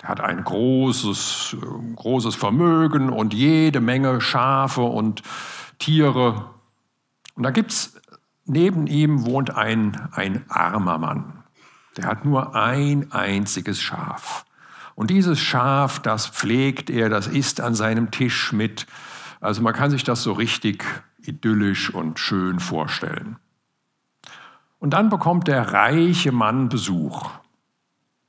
Er 0.03 0.09
hat 0.09 0.21
ein 0.21 0.45
großes, 0.45 1.57
großes 1.97 2.35
Vermögen 2.35 3.09
und 3.09 3.33
jede 3.33 3.81
Menge 3.81 4.21
Schafe 4.21 4.83
und 4.83 5.23
Tiere. 5.79 6.51
Und 7.35 7.43
da 7.43 7.51
gibt 7.51 7.71
es, 7.71 8.01
neben 8.45 8.87
ihm 8.87 9.25
wohnt 9.25 9.55
ein, 9.57 10.09
ein 10.13 10.45
armer 10.51 10.99
Mann. 10.99 11.45
Der 11.97 12.07
hat 12.07 12.25
nur 12.25 12.55
ein 12.55 13.13
einziges 13.13 13.81
Schaf. 13.81 14.45
Und 14.95 15.11
dieses 15.11 15.41
Schaf, 15.41 16.01
das 16.01 16.27
pflegt 16.27 16.91
er, 16.91 17.09
das 17.09 17.27
isst 17.27 17.61
an 17.61 17.75
seinem 17.75 18.11
Tisch 18.11 18.53
mit. 18.53 18.87
Also 19.41 19.63
man 19.63 19.75
kann 19.75 19.91
sich 19.91 20.05
das 20.05 20.23
so 20.23 20.33
richtig 20.33 20.85
idyllisch 21.27 21.93
und 21.93 22.19
schön 22.19 22.61
vorstellen. 22.61 23.37
Und 24.79 24.91
dann 24.91 25.09
bekommt 25.09 25.49
der 25.49 25.73
reiche 25.73 26.33
Mann 26.33 26.69
Besuch. 26.69 27.31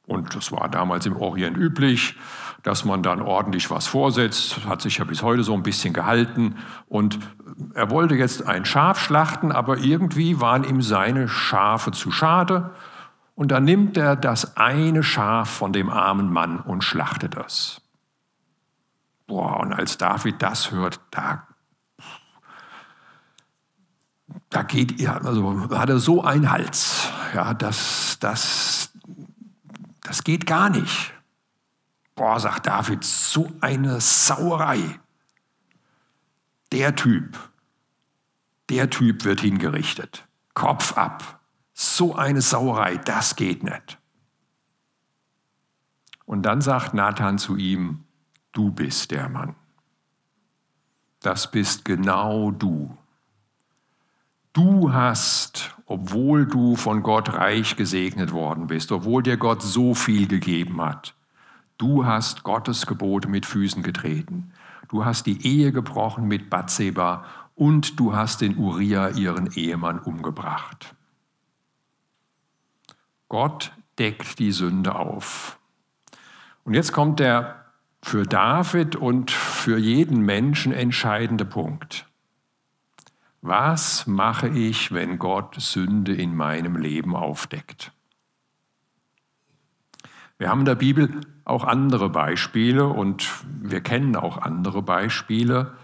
Und 0.07 0.35
das 0.35 0.51
war 0.51 0.69
damals 0.69 1.05
im 1.05 1.17
Orient 1.17 1.57
üblich, 1.57 2.15
dass 2.63 2.85
man 2.85 3.03
dann 3.03 3.21
ordentlich 3.21 3.69
was 3.69 3.87
vorsetzt, 3.87 4.65
hat 4.65 4.81
sich 4.81 4.97
ja 4.97 5.05
bis 5.05 5.21
heute 5.21 5.43
so 5.43 5.53
ein 5.53 5.63
bisschen 5.63 5.93
gehalten. 5.93 6.55
Und 6.87 7.19
er 7.73 7.89
wollte 7.91 8.15
jetzt 8.15 8.47
ein 8.47 8.65
Schaf 8.65 8.99
schlachten, 8.99 9.51
aber 9.51 9.77
irgendwie 9.77 10.39
waren 10.39 10.63
ihm 10.63 10.81
seine 10.81 11.27
Schafe 11.27 11.91
zu 11.91 12.11
schade. 12.11 12.71
Und 13.35 13.51
dann 13.51 13.65
nimmt 13.65 13.97
er 13.97 14.15
das 14.15 14.55
eine 14.57 15.03
Schaf 15.03 15.49
von 15.49 15.73
dem 15.73 15.89
armen 15.89 16.31
Mann 16.31 16.59
und 16.59 16.83
schlachtet 16.83 17.35
es. 17.35 17.81
Boah, 19.27 19.59
und 19.59 19.73
als 19.73 19.97
David 19.97 20.41
das 20.41 20.71
hört, 20.71 21.01
da, 21.11 21.47
da 24.49 24.63
geht 24.63 24.99
er, 24.99 25.23
also 25.25 25.69
hat 25.69 25.89
er 25.89 25.99
so 25.99 26.23
einen 26.23 26.49
Hals. 26.51 27.09
Ja, 27.33 27.53
das, 27.53 28.17
das, 28.19 28.91
das 30.01 30.23
geht 30.23 30.45
gar 30.45 30.69
nicht. 30.69 31.13
Boah, 32.15 32.39
sagt 32.39 32.67
David, 32.67 33.03
so 33.03 33.51
eine 33.61 33.99
Sauerei. 33.99 34.99
Der 36.71 36.95
Typ, 36.95 37.37
der 38.69 38.89
Typ 38.89 39.25
wird 39.25 39.41
hingerichtet. 39.41 40.25
Kopf 40.53 40.97
ab. 40.97 41.41
So 41.73 42.15
eine 42.15 42.41
Sauerei, 42.41 42.95
das 42.95 43.35
geht 43.35 43.63
nicht. 43.63 43.99
Und 46.25 46.43
dann 46.43 46.61
sagt 46.61 46.93
Nathan 46.93 47.37
zu 47.37 47.57
ihm, 47.57 48.05
du 48.53 48.71
bist 48.71 49.11
der 49.11 49.29
Mann. 49.29 49.55
Das 51.19 51.51
bist 51.51 51.83
genau 51.85 52.51
du. 52.51 52.97
Du 54.55 54.93
hast, 54.93 55.75
obwohl 55.85 56.45
du 56.45 56.77
von 56.77 57.03
Gott 57.03 57.33
reich 57.33 57.75
gesegnet 57.75 58.31
worden 58.31 58.67
bist, 58.67 58.93
obwohl 58.93 59.21
dir 59.21 59.35
Gott 59.35 59.61
so 59.61 59.93
viel 59.93 60.29
gegeben 60.29 60.81
hat, 60.81 61.13
du 61.77 62.05
hast 62.05 62.43
Gottes 62.43 62.85
Gebote 62.85 63.27
mit 63.27 63.45
Füßen 63.45 63.83
getreten. 63.83 64.53
Du 64.87 65.03
hast 65.03 65.25
die 65.25 65.45
Ehe 65.45 65.73
gebrochen 65.73 66.29
mit 66.29 66.49
Bathseba 66.49 67.25
und 67.53 67.99
du 67.99 68.15
hast 68.15 68.39
den 68.39 68.57
Uriah, 68.57 69.09
ihren 69.09 69.51
Ehemann, 69.51 69.99
umgebracht. 69.99 70.95
Gott 73.27 73.73
deckt 73.99 74.39
die 74.39 74.53
Sünde 74.53 74.95
auf. 74.95 75.59
Und 76.63 76.75
jetzt 76.75 76.93
kommt 76.93 77.19
der 77.19 77.65
für 78.01 78.23
David 78.23 78.95
und 78.95 79.31
für 79.31 79.77
jeden 79.77 80.21
Menschen 80.21 80.71
entscheidende 80.71 81.43
Punkt. 81.43 82.05
Was 83.47 84.07
mache 84.07 84.47
ich, 84.47 84.91
wenn 84.91 85.19
Gott 85.19 85.53
Sünde 85.59 86.15
in 86.15 86.35
meinem 86.35 86.77
Leben 86.77 87.15
aufdeckt? 87.15 87.91
Wir 90.39 90.49
haben 90.49 90.61
in 90.61 90.65
der 90.65 90.73
Bibel 90.73 91.21
auch 91.43 91.63
andere 91.63 92.09
Beispiele 92.09 92.87
und 92.87 93.29
wir 93.61 93.81
kennen 93.81 94.15
auch 94.15 94.39
andere 94.39 94.81
Beispiele, 94.81 95.75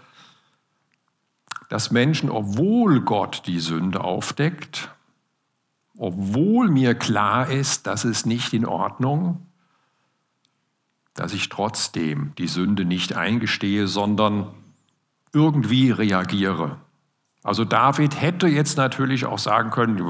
dass 1.68 1.92
Menschen, 1.92 2.30
obwohl 2.30 3.00
Gott 3.02 3.44
die 3.46 3.60
Sünde 3.60 4.02
aufdeckt, 4.02 4.92
obwohl 5.96 6.68
mir 6.68 6.96
klar 6.96 7.48
ist, 7.48 7.86
dass 7.86 8.02
es 8.02 8.26
nicht 8.26 8.54
in 8.54 8.66
Ordnung, 8.66 9.46
dass 11.14 11.32
ich 11.32 11.48
trotzdem 11.48 12.32
die 12.38 12.48
Sünde 12.48 12.84
nicht 12.84 13.14
eingestehe, 13.14 13.86
sondern 13.86 14.52
irgendwie 15.32 15.92
reagiere. 15.92 16.80
Also 17.42 17.64
David 17.64 18.20
hätte 18.20 18.46
jetzt 18.46 18.76
natürlich 18.76 19.26
auch 19.26 19.38
sagen 19.38 19.70
können, 19.70 20.00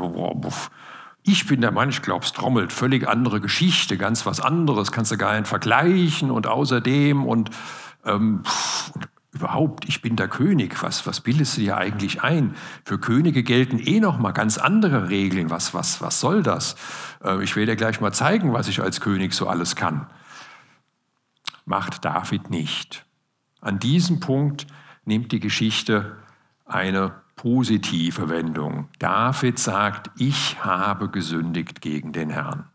ich 1.23 1.47
bin 1.47 1.61
der 1.61 1.71
Mann, 1.71 1.89
ich 1.89 2.03
glaube, 2.03 2.25
es 2.25 2.33
trommelt, 2.33 2.73
völlig 2.73 3.09
andere 3.09 3.41
Geschichte, 3.41 3.97
ganz 3.97 4.27
was 4.27 4.41
anderes, 4.41 4.93
kannst 4.93 5.13
du 5.13 5.17
gar 5.17 5.39
nicht 5.39 5.49
vergleichen 5.49 6.31
und 6.31 6.47
außerdem 6.47 7.25
und 7.25 7.51
ähm, 8.05 8.43
überhaupt, 9.33 9.89
ich 9.89 10.03
bin 10.03 10.17
der 10.17 10.29
König, 10.29 10.83
was, 10.83 11.07
was 11.07 11.21
bildest 11.21 11.57
du 11.57 11.63
dir 11.63 11.79
eigentlich 11.79 12.23
ein? 12.23 12.55
Für 12.85 12.99
Könige 12.99 13.43
gelten 13.43 13.79
eh 13.79 14.01
noch 14.01 14.19
mal 14.19 14.33
ganz 14.33 14.59
andere 14.59 15.09
Regeln, 15.09 15.49
was, 15.49 15.73
was, 15.73 16.03
was 16.03 16.21
soll 16.21 16.43
das? 16.43 16.77
Äh, 17.25 17.43
ich 17.43 17.57
werde 17.57 17.73
dir 17.73 17.77
gleich 17.77 18.01
mal 18.01 18.13
zeigen, 18.13 18.53
was 18.53 18.69
ich 18.69 18.83
als 18.83 19.01
König 19.01 19.33
so 19.33 19.49
alles 19.49 19.75
kann. 19.75 20.07
Macht 21.65 22.05
David 22.05 22.51
nicht. 22.51 23.07
An 23.61 23.79
diesem 23.79 24.21
Punkt 24.21 24.67
nimmt 25.05 25.33
die 25.33 25.41
Geschichte 25.41 26.17
eine 26.67 27.22
positive 27.43 28.29
Wendung. 28.29 28.89
David 29.01 29.59
sagt, 29.59 30.13
ich 30.17 30.63
habe 30.63 31.09
gesündigt 31.09 31.81
gegen 31.81 32.13
den 32.13 32.31
Herrn. 32.31 32.69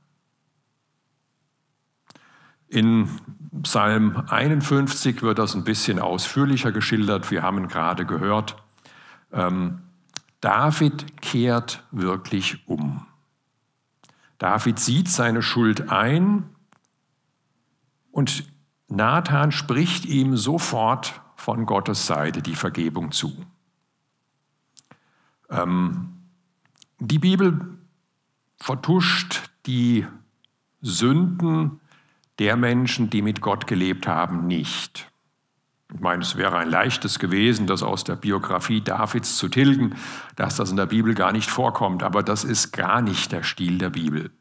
In 2.67 3.07
Psalm 3.63 4.25
51 4.27 5.21
wird 5.21 5.39
das 5.39 5.55
ein 5.55 5.63
bisschen 5.63 6.00
ausführlicher 6.00 6.74
geschildert. 6.74 7.31
Wir 7.31 7.43
haben 7.43 7.69
gerade 7.69 8.05
gehört. 8.05 8.62
Ähm, 9.31 9.83
David 10.41 11.21
kehrt 11.21 11.86
wirklich 11.91 12.67
um. 12.67 13.07
David 14.38 14.79
sieht 14.79 15.07
seine 15.07 15.43
Schuld 15.43 15.89
ein 15.89 16.43
und 18.12 18.43
Nathan 18.89 19.53
spricht 19.53 20.05
ihm 20.05 20.36
sofort 20.36 21.21
von 21.38 21.65
Gottes 21.65 22.05
Seite 22.05 22.41
die 22.41 22.55
Vergebung 22.55 23.13
zu. 23.13 23.33
Ähm, 25.50 26.10
die 27.00 27.20
Bibel 27.20 27.77
vertuscht 28.58 29.50
die 29.66 30.06
Sünden 30.82 31.80
der 32.39 32.56
Menschen, 32.56 33.10
die 33.10 33.22
mit 33.22 33.42
Gott 33.42 33.68
gelebt 33.68 34.08
haben, 34.08 34.48
nicht. 34.48 35.12
Ich 35.94 36.00
meine, 36.01 36.22
es 36.22 36.36
wäre 36.36 36.58
ein 36.58 36.70
leichtes 36.70 37.18
gewesen, 37.18 37.66
das 37.66 37.82
aus 37.82 38.04
der 38.04 38.16
Biografie 38.16 38.82
Davids 38.82 39.38
zu 39.38 39.48
tilgen, 39.48 39.96
dass 40.36 40.58
das 40.58 40.70
in 40.70 40.77
der 40.77 40.86
Bibel 40.86 41.14
gar 41.14 41.31
nicht 41.31 41.50
vorkommt, 41.50 42.03
aber 42.03 42.24
das 42.24 42.44
ist 42.44 42.74
gar 42.74 43.01
nicht 43.01 43.31
der 43.31 43.44
Stil 43.44 43.77
der 43.77 43.90
Bibel. 43.90 44.31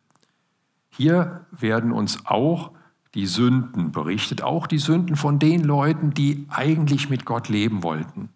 Hier 0.90 1.47
werden 1.53 1.92
uns 1.92 2.27
auch 2.27 2.73
die 3.14 3.27
Sünden 3.27 3.92
berichtet, 3.92 4.42
auch 4.42 4.66
die 4.66 4.79
Sünden 4.79 5.14
von 5.14 5.38
den 5.38 5.62
Leuten, 5.62 6.12
die 6.12 6.47
eigentlich 6.49 7.09
mit 7.09 7.25
Gott 7.25 7.49
leben 7.49 7.83
wollten. 7.83 8.31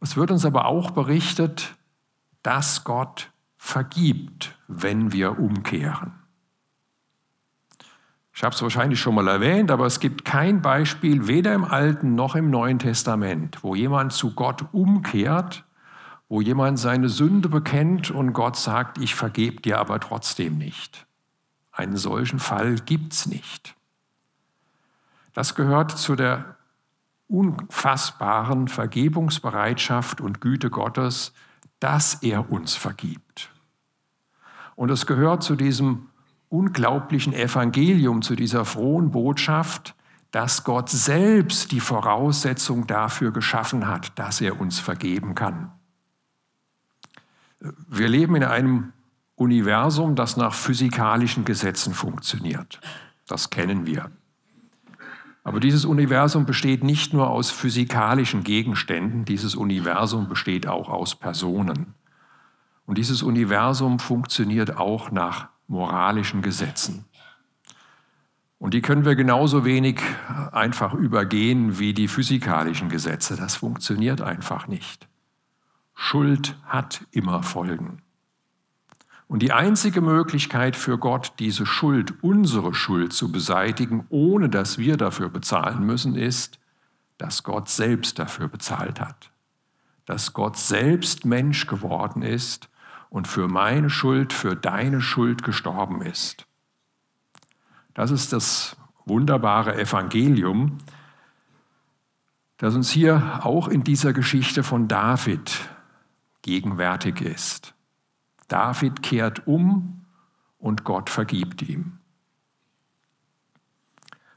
Es 0.00 0.16
wird 0.16 0.30
uns 0.30 0.44
aber 0.44 0.66
auch 0.66 0.90
berichtet, 0.90 1.76
dass 2.42 2.84
Gott 2.84 3.30
vergibt, 3.56 4.56
wenn 4.68 5.12
wir 5.12 5.38
umkehren. 5.38 6.12
Ich 8.32 8.44
habe 8.44 8.54
es 8.54 8.62
wahrscheinlich 8.62 9.00
schon 9.00 9.16
mal 9.16 9.26
erwähnt, 9.26 9.72
aber 9.72 9.86
es 9.86 9.98
gibt 9.98 10.24
kein 10.24 10.62
Beispiel, 10.62 11.26
weder 11.26 11.52
im 11.54 11.64
Alten 11.64 12.14
noch 12.14 12.36
im 12.36 12.50
Neuen 12.50 12.78
Testament, 12.78 13.64
wo 13.64 13.74
jemand 13.74 14.12
zu 14.12 14.32
Gott 14.34 14.66
umkehrt, 14.70 15.64
wo 16.28 16.40
jemand 16.40 16.78
seine 16.78 17.08
Sünde 17.08 17.48
bekennt 17.48 18.12
und 18.12 18.34
Gott 18.34 18.56
sagt, 18.56 18.98
ich 18.98 19.16
vergebe 19.16 19.60
dir 19.60 19.80
aber 19.80 19.98
trotzdem 19.98 20.56
nicht. 20.56 21.06
Einen 21.72 21.96
solchen 21.96 22.38
Fall 22.38 22.76
gibt 22.76 23.12
es 23.12 23.26
nicht. 23.26 23.74
Das 25.32 25.56
gehört 25.56 25.98
zu 25.98 26.14
der 26.14 26.57
unfassbaren 27.28 28.68
Vergebungsbereitschaft 28.68 30.20
und 30.20 30.40
Güte 30.40 30.70
Gottes, 30.70 31.32
dass 31.80 32.22
er 32.22 32.50
uns 32.50 32.74
vergibt. 32.74 33.50
Und 34.74 34.90
es 34.90 35.06
gehört 35.06 35.42
zu 35.42 35.54
diesem 35.54 36.08
unglaublichen 36.48 37.32
Evangelium, 37.32 38.22
zu 38.22 38.34
dieser 38.34 38.64
frohen 38.64 39.10
Botschaft, 39.10 39.94
dass 40.30 40.64
Gott 40.64 40.88
selbst 40.88 41.72
die 41.72 41.80
Voraussetzung 41.80 42.86
dafür 42.86 43.30
geschaffen 43.32 43.86
hat, 43.86 44.18
dass 44.18 44.40
er 44.40 44.60
uns 44.60 44.78
vergeben 44.78 45.34
kann. 45.34 45.72
Wir 47.60 48.08
leben 48.08 48.36
in 48.36 48.44
einem 48.44 48.92
Universum, 49.34 50.14
das 50.14 50.36
nach 50.36 50.54
physikalischen 50.54 51.44
Gesetzen 51.44 51.94
funktioniert. 51.94 52.80
Das 53.26 53.50
kennen 53.50 53.86
wir. 53.86 54.10
Aber 55.48 55.60
dieses 55.60 55.86
Universum 55.86 56.44
besteht 56.44 56.84
nicht 56.84 57.14
nur 57.14 57.30
aus 57.30 57.50
physikalischen 57.50 58.44
Gegenständen, 58.44 59.24
dieses 59.24 59.54
Universum 59.54 60.28
besteht 60.28 60.66
auch 60.66 60.90
aus 60.90 61.14
Personen. 61.14 61.94
Und 62.84 62.98
dieses 62.98 63.22
Universum 63.22 63.98
funktioniert 63.98 64.76
auch 64.76 65.10
nach 65.10 65.48
moralischen 65.66 66.42
Gesetzen. 66.42 67.06
Und 68.58 68.74
die 68.74 68.82
können 68.82 69.06
wir 69.06 69.14
genauso 69.14 69.64
wenig 69.64 70.02
einfach 70.52 70.92
übergehen 70.92 71.78
wie 71.78 71.94
die 71.94 72.08
physikalischen 72.08 72.90
Gesetze. 72.90 73.34
Das 73.34 73.56
funktioniert 73.56 74.20
einfach 74.20 74.68
nicht. 74.68 75.08
Schuld 75.94 76.58
hat 76.66 77.06
immer 77.10 77.42
Folgen. 77.42 78.02
Und 79.28 79.40
die 79.40 79.52
einzige 79.52 80.00
Möglichkeit 80.00 80.74
für 80.74 80.96
Gott, 80.96 81.34
diese 81.38 81.66
Schuld, 81.66 82.14
unsere 82.22 82.74
Schuld 82.74 83.12
zu 83.12 83.30
beseitigen, 83.30 84.06
ohne 84.08 84.48
dass 84.48 84.78
wir 84.78 84.96
dafür 84.96 85.28
bezahlen 85.28 85.84
müssen, 85.84 86.14
ist, 86.14 86.58
dass 87.18 87.42
Gott 87.42 87.68
selbst 87.68 88.18
dafür 88.18 88.48
bezahlt 88.48 89.00
hat. 89.00 89.30
Dass 90.06 90.32
Gott 90.32 90.56
selbst 90.56 91.26
Mensch 91.26 91.66
geworden 91.66 92.22
ist 92.22 92.70
und 93.10 93.28
für 93.28 93.48
meine 93.48 93.90
Schuld, 93.90 94.32
für 94.32 94.56
deine 94.56 95.02
Schuld 95.02 95.42
gestorben 95.42 96.00
ist. 96.00 96.46
Das 97.92 98.10
ist 98.10 98.32
das 98.32 98.76
wunderbare 99.04 99.78
Evangelium, 99.78 100.78
das 102.56 102.74
uns 102.74 102.90
hier 102.90 103.40
auch 103.42 103.68
in 103.68 103.84
dieser 103.84 104.14
Geschichte 104.14 104.62
von 104.62 104.88
David 104.88 105.68
gegenwärtig 106.42 107.20
ist. 107.20 107.74
David 108.48 109.02
kehrt 109.02 109.46
um 109.46 110.04
und 110.58 110.84
Gott 110.84 111.10
vergibt 111.10 111.62
ihm. 111.62 111.98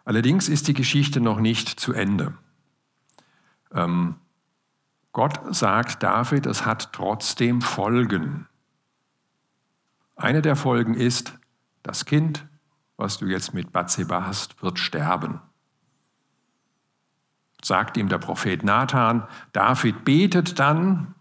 Allerdings 0.06 0.50
ist 0.50 0.67
die 0.67 0.74
Geschichte 0.74 1.21
noch 1.21 1.39
nicht 1.39 1.80
zu 1.80 1.93
Ende. 1.93 2.34
Ähm, 3.74 4.15
Gott 5.13 5.56
sagt 5.56 6.04
David, 6.04 6.45
es 6.45 6.65
hat 6.65 6.93
trotzdem 6.93 7.62
Folgen. 7.62 8.47
Eine 10.15 10.41
der 10.41 10.56
Folgen 10.56 10.93
ist, 10.93 11.34
das 11.84 12.06
Kind, 12.06 12.45
was 12.97 13.17
du 13.17 13.26
jetzt 13.26 13.54
mit 13.54 13.71
Bathseba 13.71 14.26
hast, 14.26 14.62
wird 14.62 14.80
sterben. 14.80 15.41
Sagt 17.63 17.97
ihm 17.97 18.10
der 18.10 18.19
Prophet 18.19 18.63
Nathan, 18.63 19.28
David 19.54 20.06
betet 20.06 20.60
dann 20.60 21.15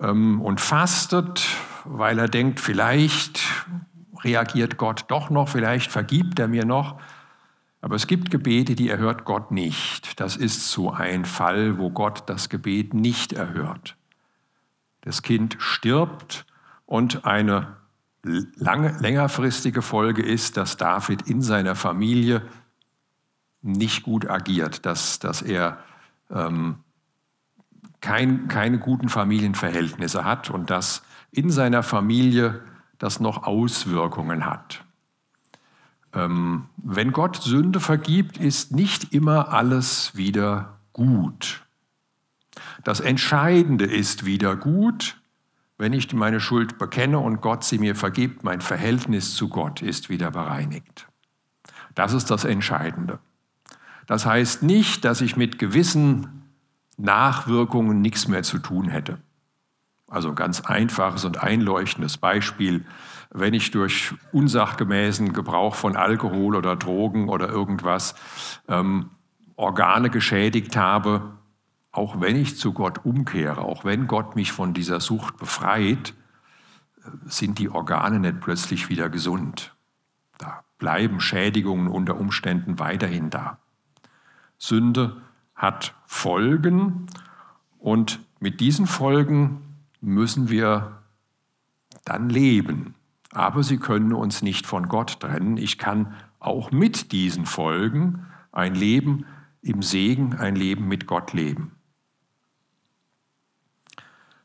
ähm, 0.00 0.40
und 0.40 0.60
fastet 0.60 1.46
weil 1.84 2.18
er 2.18 2.28
denkt, 2.28 2.60
vielleicht 2.60 3.40
reagiert 4.22 4.76
Gott 4.76 5.04
doch 5.08 5.30
noch, 5.30 5.48
vielleicht 5.48 5.90
vergibt 5.90 6.38
er 6.38 6.48
mir 6.48 6.64
noch. 6.64 7.00
Aber 7.80 7.96
es 7.96 8.06
gibt 8.06 8.30
Gebete, 8.30 8.76
die 8.76 8.88
erhört 8.88 9.24
Gott 9.24 9.50
nicht. 9.50 10.20
Das 10.20 10.36
ist 10.36 10.70
so 10.70 10.92
ein 10.92 11.24
Fall, 11.24 11.78
wo 11.78 11.90
Gott 11.90 12.22
das 12.26 12.48
Gebet 12.48 12.94
nicht 12.94 13.32
erhört. 13.32 13.96
Das 15.00 15.22
Kind 15.22 15.56
stirbt 15.58 16.46
und 16.86 17.24
eine 17.24 17.76
lange, 18.22 18.96
längerfristige 19.00 19.82
Folge 19.82 20.22
ist, 20.22 20.56
dass 20.56 20.76
David 20.76 21.22
in 21.22 21.42
seiner 21.42 21.74
Familie 21.74 22.42
nicht 23.62 24.04
gut 24.04 24.28
agiert, 24.28 24.86
dass, 24.86 25.18
dass 25.18 25.42
er 25.42 25.78
ähm, 26.30 26.76
kein, 28.00 28.48
keine 28.48 28.78
guten 28.78 29.08
Familienverhältnisse 29.08 30.24
hat 30.24 30.50
und 30.50 30.70
dass 30.70 31.02
in 31.32 31.50
seiner 31.50 31.82
Familie 31.82 32.62
das 32.98 33.18
noch 33.18 33.42
Auswirkungen 33.42 34.46
hat. 34.46 34.84
Ähm, 36.14 36.66
wenn 36.76 37.12
Gott 37.12 37.42
Sünde 37.42 37.80
vergibt, 37.80 38.36
ist 38.36 38.72
nicht 38.72 39.12
immer 39.12 39.48
alles 39.52 40.14
wieder 40.14 40.78
gut. 40.92 41.64
Das 42.84 43.00
Entscheidende 43.00 43.86
ist 43.86 44.24
wieder 44.24 44.56
gut, 44.56 45.18
wenn 45.78 45.92
ich 45.92 46.12
meine 46.12 46.38
Schuld 46.38 46.78
bekenne 46.78 47.18
und 47.18 47.40
Gott 47.40 47.64
sie 47.64 47.78
mir 47.78 47.96
vergibt, 47.96 48.44
mein 48.44 48.60
Verhältnis 48.60 49.34
zu 49.34 49.48
Gott 49.48 49.82
ist 49.82 50.10
wieder 50.10 50.30
bereinigt. 50.30 51.08
Das 51.94 52.12
ist 52.12 52.30
das 52.30 52.44
Entscheidende. 52.44 53.18
Das 54.06 54.26
heißt 54.26 54.62
nicht, 54.62 55.04
dass 55.04 55.20
ich 55.20 55.36
mit 55.36 55.58
gewissen 55.58 56.42
Nachwirkungen 56.98 58.00
nichts 58.00 58.28
mehr 58.28 58.42
zu 58.42 58.58
tun 58.58 58.88
hätte. 58.88 59.18
Also 60.12 60.34
ganz 60.34 60.60
einfaches 60.60 61.24
und 61.24 61.42
einleuchtendes 61.42 62.18
Beispiel, 62.18 62.84
wenn 63.30 63.54
ich 63.54 63.70
durch 63.70 64.12
unsachgemäßen 64.30 65.32
Gebrauch 65.32 65.74
von 65.74 65.96
Alkohol 65.96 66.54
oder 66.54 66.76
Drogen 66.76 67.30
oder 67.30 67.48
irgendwas 67.48 68.14
ähm, 68.68 69.08
Organe 69.56 70.10
geschädigt 70.10 70.76
habe, 70.76 71.32
auch 71.92 72.20
wenn 72.20 72.36
ich 72.36 72.58
zu 72.58 72.74
Gott 72.74 73.06
umkehre, 73.06 73.62
auch 73.62 73.86
wenn 73.86 74.06
Gott 74.06 74.36
mich 74.36 74.52
von 74.52 74.74
dieser 74.74 75.00
Sucht 75.00 75.38
befreit, 75.38 76.12
sind 77.24 77.58
die 77.58 77.70
Organe 77.70 78.20
nicht 78.20 78.42
plötzlich 78.42 78.90
wieder 78.90 79.08
gesund. 79.08 79.74
Da 80.36 80.62
bleiben 80.76 81.20
Schädigungen 81.20 81.88
unter 81.88 82.20
Umständen 82.20 82.78
weiterhin 82.78 83.30
da. 83.30 83.56
Sünde 84.58 85.22
hat 85.54 85.94
Folgen 86.04 87.06
und 87.78 88.20
mit 88.40 88.60
diesen 88.60 88.86
Folgen 88.86 89.71
müssen 90.02 90.50
wir 90.50 90.98
dann 92.04 92.28
leben. 92.28 92.94
Aber 93.32 93.62
sie 93.62 93.78
können 93.78 94.12
uns 94.12 94.42
nicht 94.42 94.66
von 94.66 94.88
Gott 94.88 95.20
trennen. 95.20 95.56
Ich 95.56 95.78
kann 95.78 96.14
auch 96.38 96.70
mit 96.70 97.12
diesen 97.12 97.46
Folgen 97.46 98.26
ein 98.50 98.74
Leben 98.74 99.24
im 99.62 99.82
Segen, 99.82 100.34
ein 100.34 100.56
Leben 100.56 100.88
mit 100.88 101.06
Gott 101.06 101.32
leben. 101.32 101.72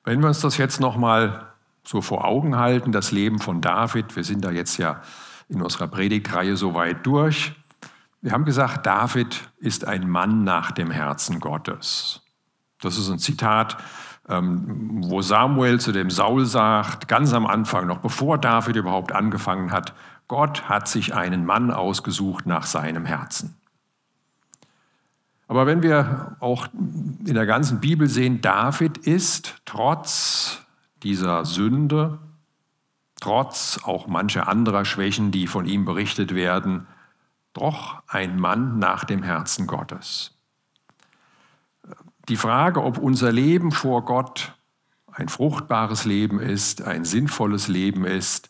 Wenn 0.04 0.22
wir 0.22 0.28
uns 0.28 0.40
das 0.40 0.58
jetzt 0.58 0.80
nochmal 0.80 1.52
so 1.84 2.02
vor 2.02 2.24
Augen 2.24 2.56
halten, 2.56 2.92
das 2.92 3.12
Leben 3.12 3.40
von 3.40 3.60
David, 3.60 4.16
wir 4.16 4.24
sind 4.24 4.46
da 4.46 4.52
jetzt 4.52 4.78
ja 4.78 5.02
in 5.50 5.62
unserer 5.62 5.88
Predigtreihe 5.88 6.56
so 6.56 6.74
weit 6.74 7.06
durch. 7.06 7.54
Wir 8.22 8.32
haben 8.32 8.46
gesagt, 8.46 8.86
David 8.86 9.50
ist 9.58 9.86
ein 9.86 10.10
Mann 10.10 10.44
nach 10.44 10.72
dem 10.72 10.92
Herzen 10.92 11.40
Gottes. 11.40 12.22
Das 12.80 12.98
ist 12.98 13.10
ein 13.10 13.20
Zitat 13.20 13.78
ähm, 14.30 15.04
wo 15.10 15.22
Samuel 15.22 15.80
zu 15.80 15.92
dem 15.92 16.10
Saul 16.10 16.46
sagt, 16.46 17.08
ganz 17.08 17.34
am 17.34 17.46
Anfang, 17.48 17.88
noch 17.88 18.00
bevor 18.00 18.38
David 18.38 18.76
überhaupt 18.76 19.12
angefangen 19.12 19.72
hat, 19.72 19.94
Gott 20.28 20.68
hat 20.68 20.88
sich 20.88 21.16
einen 21.16 21.46
Mann 21.46 21.72
ausgesucht 21.72 22.46
nach 22.46 22.66
seinem 22.66 23.06
Herzen. 23.06 23.56
Aber 25.48 25.66
wenn 25.66 25.82
wir 25.82 26.36
auch 26.42 26.68
in 26.74 27.34
der 27.34 27.46
ganzen 27.46 27.80
Bibel 27.80 28.08
sehen, 28.10 28.42
David 28.42 28.98
ist 28.98 29.62
trotz 29.64 30.60
dieser 31.04 31.46
Sünde, 31.46 32.20
trotz 33.22 33.80
auch 33.84 34.08
mancher 34.08 34.50
anderer 34.50 34.84
Schwächen, 34.84 35.32
die 35.32 35.48
von 35.48 35.66
ihm 35.66 35.86
berichtet 35.86 36.36
werden, 36.36 36.86
doch 37.54 38.04
ein 38.08 38.38
Mann 38.40 38.78
nach 38.78 39.06
dem 39.06 39.24
Herzen 39.24 39.68
Gottes. 39.68 40.37
Die 42.30 42.36
Frage, 42.36 42.84
ob 42.84 42.98
unser 42.98 43.32
Leben 43.32 43.72
vor 43.72 44.04
Gott 44.04 44.54
ein 45.12 45.30
fruchtbares 45.30 46.06
Leben 46.06 46.40
ist, 46.40 46.82
ein 46.82 47.06
sinnvolles 47.06 47.68
Leben 47.68 48.06
ist, 48.06 48.50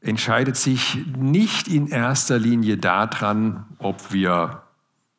entscheidet 0.00 0.56
sich 0.56 0.98
nicht 1.16 1.68
in 1.68 1.88
erster 1.88 2.38
Linie 2.38 2.78
daran, 2.78 3.66
ob 3.78 4.12
wir, 4.12 4.62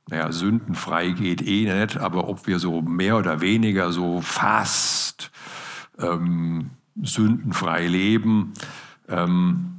naja, 0.09 0.31
sündenfrei 0.31 1.11
geht 1.11 1.41
eh 1.47 1.71
nicht, 1.71 1.97
aber 1.97 2.27
ob 2.27 2.47
wir 2.47 2.57
so 2.57 2.81
mehr 2.81 3.17
oder 3.17 3.41
weniger 3.41 3.91
so 3.91 4.21
fast 4.21 5.31
ähm, 5.99 6.71
sündenfrei 7.01 7.85
leben. 7.85 8.53
Ähm, 9.07 9.77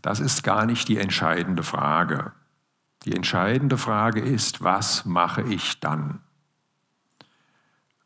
das 0.00 0.20
ist 0.20 0.44
gar 0.44 0.64
nicht 0.64 0.88
die 0.88 0.98
entscheidende 0.98 1.64
Frage. 1.64 2.32
Die 3.04 3.16
entscheidende 3.16 3.76
Frage 3.76 4.20
ist, 4.20 4.62
was 4.62 5.04
mache 5.04 5.42
ich 5.42 5.80
dann? 5.80 6.20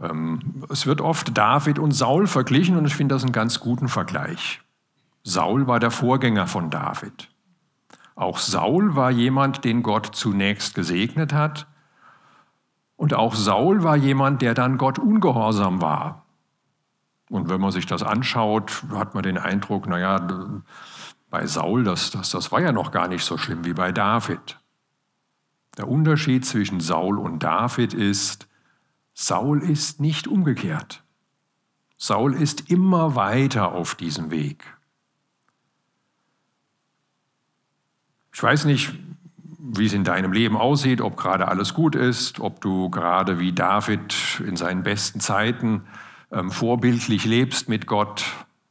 Ähm, 0.04 0.64
es 0.68 0.86
wird 0.86 1.00
oft 1.00 1.36
David 1.36 1.78
und 1.78 1.92
Saul 1.92 2.26
verglichen 2.26 2.76
und 2.76 2.86
ich 2.86 2.94
finde 2.94 3.14
das 3.14 3.22
einen 3.22 3.32
ganz 3.32 3.60
guten 3.60 3.88
Vergleich. 3.88 4.60
Saul 5.22 5.66
war 5.66 5.80
der 5.80 5.90
Vorgänger 5.90 6.46
von 6.46 6.70
David. 6.70 7.30
Auch 8.14 8.38
Saul 8.38 8.94
war 8.94 9.10
jemand, 9.10 9.64
den 9.64 9.82
Gott 9.82 10.10
zunächst 10.14 10.74
gesegnet 10.74 11.32
hat. 11.32 11.66
Und 12.96 13.14
auch 13.14 13.34
Saul 13.34 13.82
war 13.82 13.96
jemand, 13.96 14.42
der 14.42 14.54
dann 14.54 14.78
Gott 14.78 14.98
ungehorsam 14.98 15.80
war. 15.80 16.24
Und 17.30 17.48
wenn 17.48 17.60
man 17.60 17.72
sich 17.72 17.86
das 17.86 18.02
anschaut, 18.02 18.84
hat 18.92 19.14
man 19.14 19.24
den 19.24 19.38
Eindruck, 19.38 19.88
naja, 19.88 20.26
bei 21.30 21.46
Saul, 21.46 21.82
das, 21.82 22.10
das, 22.10 22.30
das 22.30 22.52
war 22.52 22.60
ja 22.60 22.70
noch 22.70 22.92
gar 22.92 23.08
nicht 23.08 23.24
so 23.24 23.36
schlimm 23.36 23.64
wie 23.64 23.72
bei 23.72 23.90
David. 23.90 24.60
Der 25.76 25.88
Unterschied 25.88 26.46
zwischen 26.46 26.78
Saul 26.80 27.18
und 27.18 27.42
David 27.42 27.94
ist, 27.94 28.46
Saul 29.14 29.62
ist 29.62 30.00
nicht 30.00 30.26
umgekehrt. 30.26 31.02
Saul 31.96 32.34
ist 32.34 32.68
immer 32.70 33.14
weiter 33.14 33.72
auf 33.72 33.94
diesem 33.94 34.30
Weg. 34.30 34.76
Ich 38.32 38.42
weiß 38.42 38.64
nicht, 38.64 38.92
wie 39.46 39.86
es 39.86 39.92
in 39.92 40.04
deinem 40.04 40.32
Leben 40.32 40.56
aussieht, 40.56 41.00
ob 41.00 41.16
gerade 41.16 41.48
alles 41.48 41.72
gut 41.72 41.94
ist, 41.94 42.40
ob 42.40 42.60
du 42.60 42.90
gerade 42.90 43.38
wie 43.38 43.52
David 43.52 44.42
in 44.46 44.56
seinen 44.56 44.82
besten 44.82 45.20
Zeiten 45.20 45.86
ähm, 46.32 46.50
vorbildlich 46.50 47.24
lebst 47.24 47.68
mit 47.68 47.86
Gott, 47.86 48.24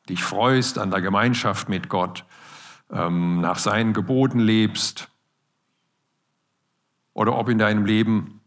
dich 0.10 0.24
freust 0.24 0.78
an 0.78 0.92
der 0.92 1.02
Gemeinschaft 1.02 1.70
mit 1.70 1.88
Gott, 1.88 2.26
ähm, 2.92 3.40
nach 3.40 3.58
seinen 3.58 3.94
Geboten 3.94 4.40
lebst, 4.40 5.10
oder 7.14 7.38
ob 7.38 7.50
in 7.50 7.58
deinem 7.58 7.86
Leben 7.86 8.42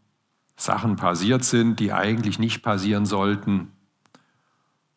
Sachen 0.57 0.95
passiert 0.95 1.45
sind, 1.45 1.79
die 1.79 1.93
eigentlich 1.93 2.39
nicht 2.39 2.63
passieren 2.63 3.05
sollten, 3.05 3.71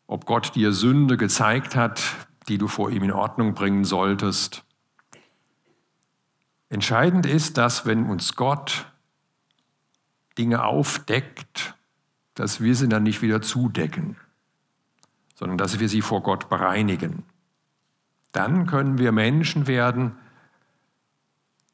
ob 0.07 0.25
Gott 0.25 0.55
dir 0.55 0.73
Sünde 0.73 1.16
gezeigt 1.16 1.77
hat, 1.77 2.03
die 2.49 2.59
du 2.59 2.66
vor 2.66 2.90
ihm 2.90 3.03
in 3.03 3.12
Ordnung 3.12 3.55
bringen 3.55 3.85
solltest. 3.85 4.64
Entscheidend 6.70 7.27
ist, 7.27 7.59
dass 7.59 7.85
wenn 7.85 8.07
uns 8.07 8.35
Gott 8.35 8.87
Dinge 10.38 10.64
aufdeckt, 10.64 11.75
dass 12.35 12.61
wir 12.61 12.75
sie 12.75 12.88
dann 12.88 13.03
nicht 13.03 13.20
wieder 13.20 13.42
zudecken, 13.42 14.16
sondern 15.35 15.59
dass 15.59 15.79
wir 15.79 15.88
sie 15.88 16.01
vor 16.01 16.23
Gott 16.23 16.49
bereinigen. 16.49 17.25
Dann 18.33 18.66
können 18.66 18.99
wir 18.99 19.12
Menschen 19.12 19.66
werden, 19.66 20.16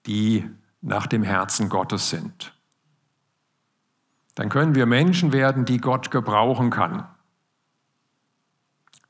die 0.06 0.48
nach 0.80 1.06
dem 1.06 1.22
Herzen 1.22 1.68
Gottes 1.68 2.10
sind 2.10 2.55
dann 4.36 4.50
können 4.50 4.74
wir 4.74 4.86
Menschen 4.86 5.32
werden, 5.32 5.64
die 5.64 5.78
Gott 5.78 6.12
gebrauchen 6.12 6.70
kann. 6.70 7.04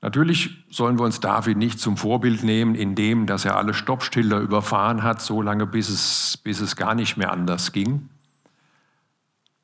Natürlich 0.00 0.64
sollen 0.70 0.98
wir 0.98 1.04
uns 1.04 1.18
David 1.18 1.58
nicht 1.58 1.80
zum 1.80 1.96
Vorbild 1.96 2.44
nehmen, 2.44 2.76
indem 2.76 3.26
dass 3.26 3.44
er 3.44 3.56
alle 3.56 3.74
Stoppschilder 3.74 4.38
überfahren 4.38 5.02
hat, 5.02 5.20
so 5.20 5.42
lange 5.42 5.66
bis 5.66 5.88
es, 5.88 6.36
bis 6.36 6.60
es 6.60 6.76
gar 6.76 6.94
nicht 6.94 7.16
mehr 7.16 7.32
anders 7.32 7.72
ging. 7.72 8.08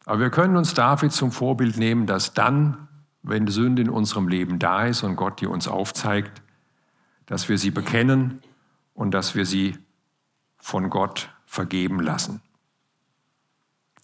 Aber 0.05 0.19
wir 0.19 0.31
können 0.31 0.57
uns 0.57 0.75
David 0.75 1.13
zum 1.13 1.31
Vorbild 1.31 1.77
nehmen, 1.77 2.07
dass 2.07 2.35
dann, 2.35 2.89
wenn 3.23 3.47
Sünde 3.47 3.83
in 3.83 3.91
unserem 3.91 4.27
Leben 4.27 4.59
da 4.59 4.87
ist 4.87 5.05
und 5.05 5.15
Gott 5.15 5.41
die 5.41 5.47
uns 5.47 5.69
aufzeigt, 5.69 6.43
dass 7.27 7.49
wir 7.49 7.57
sie 7.57 7.71
bekennen 7.71 8.43
und 8.95 9.13
dass 9.13 9.37
wir 9.37 9.47
sie 9.47 9.79
von 10.59 10.91
Gott 10.91 11.31
vergeben 11.47 12.01
lassen. 12.01 12.41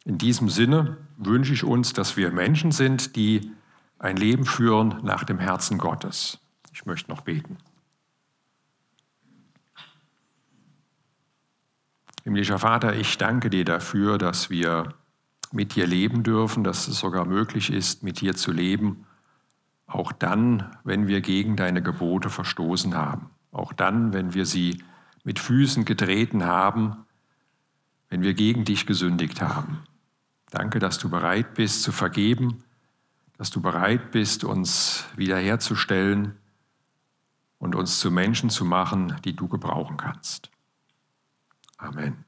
In 0.08 0.16
diesem 0.16 0.48
Sinne 0.48 0.96
wünsche 1.18 1.52
ich 1.52 1.64
uns, 1.64 1.92
dass 1.92 2.16
wir 2.16 2.30
Menschen 2.30 2.72
sind, 2.72 3.14
die 3.14 3.52
ein 3.98 4.16
Leben 4.16 4.46
führen 4.46 5.00
nach 5.02 5.22
dem 5.22 5.38
Herzen 5.38 5.76
Gottes. 5.76 6.38
Ich 6.72 6.86
möchte 6.86 7.10
noch 7.10 7.20
beten. 7.20 7.58
Himmlischer 12.24 12.58
Vater, 12.58 12.96
ich 12.96 13.18
danke 13.18 13.50
dir 13.50 13.66
dafür, 13.66 14.16
dass 14.16 14.48
wir 14.48 14.94
mit 15.52 15.76
dir 15.76 15.86
leben 15.86 16.22
dürfen, 16.22 16.64
dass 16.64 16.88
es 16.88 16.98
sogar 16.98 17.26
möglich 17.26 17.70
ist, 17.70 18.02
mit 18.02 18.22
dir 18.22 18.34
zu 18.34 18.50
leben, 18.50 19.04
auch 19.86 20.12
dann, 20.12 20.74
wenn 20.84 21.06
wir 21.06 21.20
gegen 21.20 21.54
deine 21.54 21.82
Gebote 21.82 22.30
verstoßen 22.30 22.94
haben, 22.94 23.28
auch 23.52 23.74
dann, 23.74 24.14
wenn 24.14 24.32
wir 24.32 24.46
sie 24.46 24.82
mit 25.22 25.38
Füßen 25.38 25.84
getreten 25.84 26.46
haben, 26.46 27.04
wenn 28.08 28.22
wir 28.22 28.32
gegen 28.32 28.64
dich 28.64 28.86
gesündigt 28.86 29.42
haben. 29.42 29.82
Danke, 30.50 30.78
dass 30.78 30.98
du 30.98 31.10
bereit 31.10 31.54
bist 31.54 31.82
zu 31.82 31.92
vergeben, 31.92 32.64
dass 33.36 33.50
du 33.50 33.60
bereit 33.60 34.10
bist, 34.10 34.44
uns 34.44 35.04
wiederherzustellen 35.16 36.36
und 37.58 37.74
uns 37.74 38.00
zu 38.00 38.10
Menschen 38.10 38.50
zu 38.50 38.64
machen, 38.64 39.16
die 39.24 39.34
du 39.34 39.48
gebrauchen 39.48 39.96
kannst. 39.96 40.50
Amen. 41.76 42.24